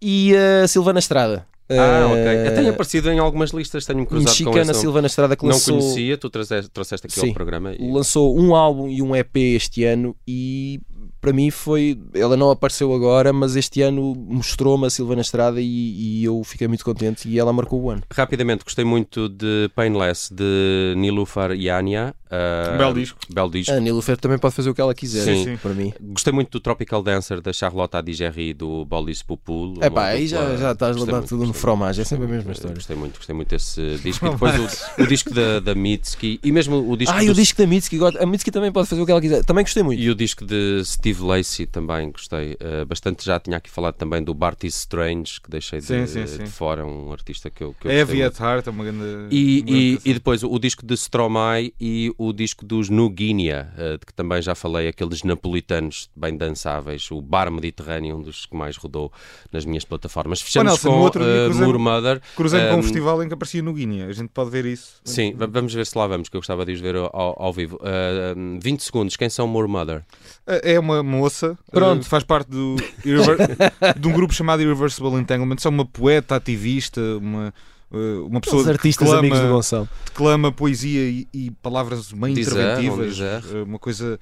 E 0.00 0.32
a 0.34 0.66
Silvana 0.68 0.98
Estrada. 0.98 1.46
Ah, 1.72 2.06
ok. 2.08 2.16
Uh, 2.16 2.46
Eu 2.46 2.54
tenho 2.56 2.70
aparecido 2.70 3.10
em 3.12 3.18
algumas 3.20 3.50
listas, 3.50 3.84
tenho-me 3.86 4.04
cruzado 4.06 4.24
com 4.26 4.30
mexicana 4.44 4.70
essa. 4.72 4.80
Silvana 4.80 5.06
Estrada 5.06 5.36
que 5.36 5.44
Não 5.44 5.52
lançou, 5.52 5.78
conhecia, 5.78 6.16
tu 6.18 6.28
trouxeste, 6.28 6.68
trouxeste 6.70 7.06
aqui 7.06 7.20
Sim. 7.20 7.28
ao 7.28 7.34
programa. 7.34 7.74
E... 7.78 7.92
lançou 7.92 8.36
um 8.36 8.56
álbum 8.56 8.88
e 8.88 9.00
um 9.00 9.14
EP 9.14 9.36
este 9.36 9.84
ano 9.84 10.16
e 10.26 10.80
para 11.20 11.32
mim 11.32 11.50
foi. 11.50 11.98
Ela 12.14 12.36
não 12.36 12.50
apareceu 12.50 12.92
agora, 12.94 13.32
mas 13.32 13.56
este 13.56 13.82
ano 13.82 14.14
mostrou-me 14.14 14.86
a 14.86 14.90
Silvana 14.90 15.20
Estrada 15.20 15.60
e, 15.60 15.64
e 15.66 16.24
eu 16.24 16.42
fiquei 16.44 16.66
muito 16.68 16.84
contente 16.84 17.28
e 17.28 17.38
ela 17.38 17.52
marcou 17.52 17.80
o 17.82 17.90
ano. 17.90 18.02
Rapidamente, 18.12 18.64
gostei 18.64 18.84
muito 18.84 19.28
de 19.28 19.70
Painless, 19.74 20.32
de 20.32 20.94
Nilufar 20.96 21.52
Yania. 21.52 22.14
Uh, 22.30 22.74
Um 22.74 22.78
belo 22.78 22.94
disco. 22.94 23.18
Belo 23.28 23.50
disco. 23.50 23.72
A 23.72 23.80
Nilufer 23.80 24.16
também 24.16 24.38
pode 24.38 24.54
fazer 24.54 24.70
o 24.70 24.74
que 24.74 24.80
ela 24.80 24.94
quiser, 24.94 25.24
Sim. 25.24 25.44
Sim. 25.44 25.56
para 25.56 25.72
mim. 25.74 25.92
Gostei 26.00 26.32
muito 26.32 26.50
do 26.50 26.60
Tropical 26.60 27.02
Dancer 27.02 27.40
da 27.40 27.52
Charlotte 27.52 27.96
Adigerri 27.96 28.54
do 28.54 28.84
Bolis 28.84 29.20
Popul. 29.22 29.74
É 29.80 29.90
pá, 29.90 30.06
aí 30.06 30.28
já, 30.28 30.56
já 30.56 30.70
estás 30.72 30.96
a 30.96 31.00
levar 31.00 31.22
tudo 31.22 31.40
no 31.40 31.46
gostei 31.46 31.60
fromagem, 31.60 32.02
é 32.02 32.04
sempre 32.04 32.26
a 32.26 32.28
mesma 32.28 32.52
história. 32.52 32.74
Gostei 32.74 32.96
muito, 32.96 33.16
gostei 33.16 33.34
muito 33.34 33.48
desse 33.48 33.80
disco. 34.02 34.26
E 34.26 34.30
depois 34.30 34.54
o, 34.58 35.02
o 35.02 35.06
disco 35.06 35.34
da, 35.34 35.58
da 35.58 35.74
Mitski 35.74 36.38
e 36.42 36.52
mesmo 36.52 36.88
o 36.88 36.96
disco 36.96 37.14
Ah, 37.16 37.22
e 37.22 37.26
do 37.26 37.32
o 37.32 37.34
disco 37.34 37.58
da 37.58 37.66
Mitski, 37.66 37.98
a 38.20 38.26
Mitski 38.26 38.50
também 38.52 38.70
pode 38.70 38.88
fazer 38.88 39.02
o 39.02 39.04
que 39.06 39.10
ela 39.10 39.20
quiser. 39.20 39.44
Também 39.44 39.64
gostei 39.64 39.82
muito. 39.82 40.00
E 40.00 40.08
o 40.08 40.14
disco 40.14 40.44
de 40.44 40.82
Steve 40.84 41.09
Lacey 41.18 41.66
também 41.66 42.10
gostei 42.12 42.52
uh, 42.54 42.86
bastante. 42.86 43.24
Já 43.24 43.40
tinha 43.40 43.56
aqui 43.56 43.68
falado 43.70 43.94
também 43.94 44.22
do 44.22 44.32
Barty 44.32 44.66
Strange, 44.68 45.40
que 45.40 45.50
deixei 45.50 45.80
de, 45.80 45.86
Sim, 45.86 46.06
sim, 46.06 46.26
sim. 46.26 46.44
de 46.44 46.50
fora, 46.50 46.84
um 46.86 47.10
artista 47.12 47.50
que 47.50 47.64
eu, 47.64 47.74
que 47.80 47.86
eu 47.88 47.90
É 47.90 48.00
gostei 48.04 48.20
muito. 48.22 48.34
at 48.36 48.40
Heart, 48.40 48.66
é 48.66 48.70
uma 48.70 48.84
grande. 48.84 48.98
E, 49.02 49.60
uma 49.60 49.70
e, 49.78 49.90
grande 49.92 50.00
e 50.10 50.14
depois 50.14 50.42
o 50.44 50.58
disco 50.58 50.86
de 50.86 50.94
Stromae 50.94 51.74
e 51.80 52.12
o 52.18 52.32
disco 52.32 52.64
dos 52.64 52.88
New 52.88 53.08
Guinea, 53.10 53.72
uh, 53.76 53.98
de 53.98 54.06
que 54.06 54.14
também 54.14 54.40
já 54.40 54.54
falei, 54.54 54.86
aqueles 54.88 55.22
napolitanos 55.22 56.08
bem 56.14 56.36
dançáveis, 56.36 57.10
o 57.10 57.20
Bar 57.20 57.50
Mediterrâneo, 57.50 58.16
um 58.16 58.22
dos 58.22 58.46
que 58.46 58.56
mais 58.56 58.76
rodou 58.76 59.12
nas 59.52 59.64
minhas 59.64 59.84
plataformas. 59.84 60.40
Fechamos 60.40 60.72
Nelson, 60.72 60.88
com 60.90 60.98
outro 61.00 61.24
dia 61.24 61.42
uh, 61.42 61.46
cruzei- 61.46 61.66
Moor 61.66 61.78
Mother. 61.78 62.20
Cruzei 62.36 62.68
com 62.68 62.74
Um, 62.76 62.78
um 62.78 62.82
festival 62.82 63.22
em 63.22 63.28
que 63.28 63.34
aparecia 63.34 63.62
no 63.62 63.72
Guiné. 63.72 64.04
A 64.06 64.12
gente 64.12 64.28
pode 64.28 64.50
ver 64.50 64.64
isso. 64.66 65.00
Sim, 65.04 65.34
va- 65.34 65.46
vamos 65.46 65.72
ver 65.74 65.86
se 65.86 65.96
lá 65.96 66.06
vamos, 66.06 66.28
que 66.28 66.36
eu 66.36 66.40
gostava 66.40 66.64
de 66.64 66.72
os 66.72 66.80
ver 66.80 66.96
ao, 66.96 67.10
ao 67.12 67.52
vivo. 67.52 67.76
Uh, 67.76 68.38
um, 68.38 68.58
20 68.60 68.80
segundos, 68.82 69.16
quem 69.16 69.28
são 69.28 69.46
Moor 69.46 69.66
Mother? 69.68 70.04
É 70.46 70.78
uma 70.78 70.99
moça, 71.02 71.58
Pronto. 71.70 72.00
eh, 72.00 72.08
faz 72.08 72.24
parte 72.24 72.48
do 72.50 72.76
de 73.98 74.08
um 74.08 74.12
grupo 74.12 74.32
chamado 74.34 74.62
Irreversible 74.62 75.14
Entanglement. 75.14 75.56
É 75.64 75.68
uma 75.68 75.84
poeta, 75.84 76.36
ativista, 76.36 77.00
uma, 77.18 77.52
eh, 77.92 77.96
uma 78.26 78.40
pessoa 78.40 78.62
Os 78.62 78.68
artistas 78.68 79.08
que 79.08 79.14
amigos 79.14 79.38
do 79.38 79.42
clama, 79.42 79.54
Gonçalo. 79.56 79.88
declama 80.06 80.52
poesia 80.52 81.00
e, 81.08 81.28
e 81.32 81.50
palavras 81.62 82.12
bem 82.12 82.34
Dizer, 82.34 82.52
interventivas. 82.52 83.18
eh, 83.20 83.62
Uma 83.62 83.78
coisa 83.78 84.18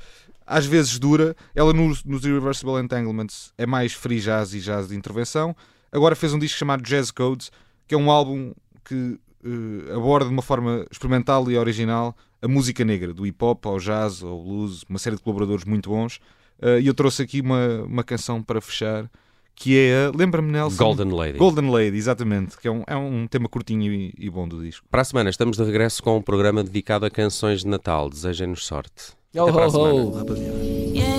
às 0.46 0.64
vezes 0.66 0.98
dura. 0.98 1.36
Ela 1.54 1.72
nos, 1.72 2.02
nos 2.04 2.24
Irreversible 2.24 2.80
Entanglements 2.82 3.52
é 3.58 3.66
mais 3.66 3.92
free 3.92 4.20
jazz 4.20 4.54
e 4.54 4.60
jazz 4.60 4.88
de 4.88 4.96
intervenção. 4.96 5.54
Agora 5.92 6.14
fez 6.16 6.32
um 6.32 6.38
disco 6.38 6.58
chamado 6.58 6.82
Jazz 6.82 7.10
Codes, 7.10 7.50
que 7.86 7.94
é 7.94 7.98
um 7.98 8.10
álbum 8.10 8.52
que 8.84 9.18
eh, 9.44 9.94
aborda 9.94 10.26
de 10.26 10.32
uma 10.32 10.42
forma 10.42 10.84
experimental 10.90 11.50
e 11.50 11.56
original 11.56 12.16
a 12.40 12.46
música 12.46 12.84
negra, 12.84 13.12
do 13.12 13.26
hip 13.26 13.42
hop 13.44 13.66
ao 13.66 13.78
jazz, 13.80 14.22
ao 14.22 14.40
blues, 14.42 14.84
uma 14.88 14.98
série 14.98 15.16
de 15.16 15.22
colaboradores 15.22 15.64
muito 15.64 15.90
bons. 15.90 16.20
Eh, 16.60 16.80
E 16.80 16.86
eu 16.86 16.94
trouxe 16.94 17.22
aqui 17.22 17.40
uma, 17.40 17.82
uma 17.84 18.04
canção 18.04 18.42
para 18.42 18.60
fechar 18.60 19.10
que 19.54 19.76
é 19.76 20.06
a. 20.06 20.16
Lembra-me, 20.16 20.52
Nelson? 20.52 20.76
Golden 20.76 21.10
Lady. 21.10 21.38
Golden 21.38 21.70
Lady, 21.70 21.96
exatamente, 21.96 22.56
que 22.56 22.68
é 22.68 22.70
um, 22.70 22.84
é 22.86 22.96
um 22.96 23.26
tema 23.26 23.48
curtinho 23.48 23.92
e, 23.92 24.14
e 24.16 24.30
bom 24.30 24.46
do 24.46 24.62
disco. 24.62 24.86
Para 24.88 25.02
a 25.02 25.04
semana 25.04 25.30
estamos 25.30 25.56
de 25.56 25.64
regresso 25.64 26.00
com 26.02 26.16
um 26.16 26.22
programa 26.22 26.62
dedicado 26.62 27.04
a 27.04 27.10
canções 27.10 27.60
de 27.62 27.66
Natal. 27.68 28.08
Desejem-nos 28.08 28.64
sorte. 28.64 29.12
Oh, 29.34 29.42
Até 29.42 29.52
para 29.52 29.64
a 29.64 29.66
oh, 29.66 29.70
semana. 29.70 29.94
oh, 29.94 30.10
rapaziada. 30.12 31.17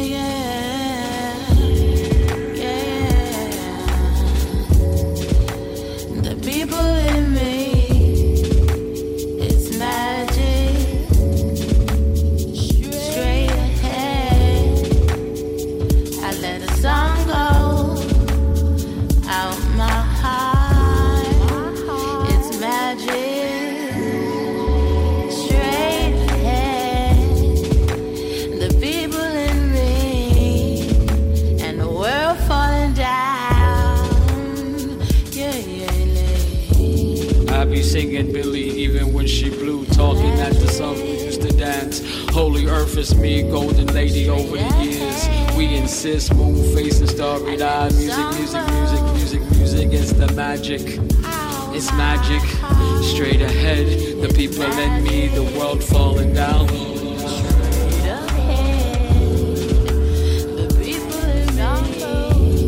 Singing 37.89 38.31
Billy 38.31 38.69
even 38.69 39.13
when 39.13 39.25
she 39.25 39.49
blew, 39.49 39.83
talking 39.87 40.33
at 40.33 40.53
the 40.53 40.67
song 40.67 40.93
we 40.93 41.23
used 41.23 41.41
to 41.41 41.51
dance. 41.57 42.03
Holy 42.29 42.67
Earth 42.67 42.95
is 42.97 43.15
me, 43.15 43.41
golden 43.41 43.87
lady 43.87 44.29
over 44.29 44.57
the 44.57 44.83
years. 44.83 45.57
We 45.57 45.73
insist, 45.73 46.35
moon 46.35 46.55
face 46.75 46.99
and 46.99 47.09
starry 47.09 47.59
eyed. 47.59 47.91
Music, 47.95 48.27
music, 48.37 48.63
music, 48.69 49.01
music, 49.13 49.41
music 49.57 49.93
is 49.93 50.13
the 50.13 50.31
magic. 50.33 50.99
It's 51.75 51.91
magic. 51.93 52.43
Straight 53.01 53.41
ahead, 53.41 53.87
the 54.21 54.31
people 54.35 54.61
in 54.61 55.03
me, 55.03 55.27
the 55.29 55.45
world 55.57 55.83
falling 55.83 56.31
down. 56.31 56.67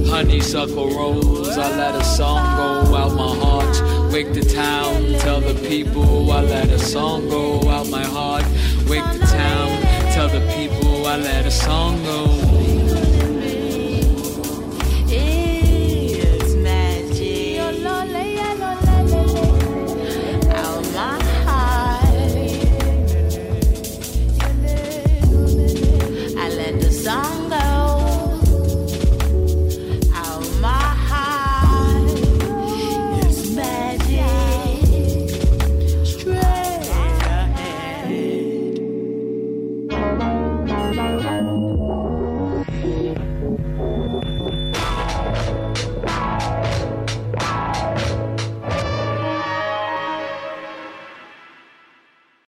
Honeysuckle 0.10 0.90
rose, 0.98 1.58
I 1.60 1.78
let 1.78 1.94
a 1.96 2.04
song 2.04 2.88
go 2.88 2.96
out 2.96 3.14
my 3.16 3.36
heart. 3.36 3.91
Wake 4.12 4.34
the 4.34 4.42
town, 4.42 5.14
tell 5.20 5.40
the 5.40 5.56
people 5.70 6.32
I 6.34 6.42
let 6.42 6.70
a 6.70 6.78
song 6.78 7.30
go 7.30 7.70
out 7.70 7.88
my 7.88 8.04
heart. 8.04 8.44
Wake 8.90 9.06
the 9.14 9.26
town, 9.26 9.82
tell 10.12 10.28
the 10.28 10.42
people 10.54 11.08
I 11.08 11.16
let 11.16 11.46
a 11.46 11.52
song 11.52 12.04
go. 12.04 12.71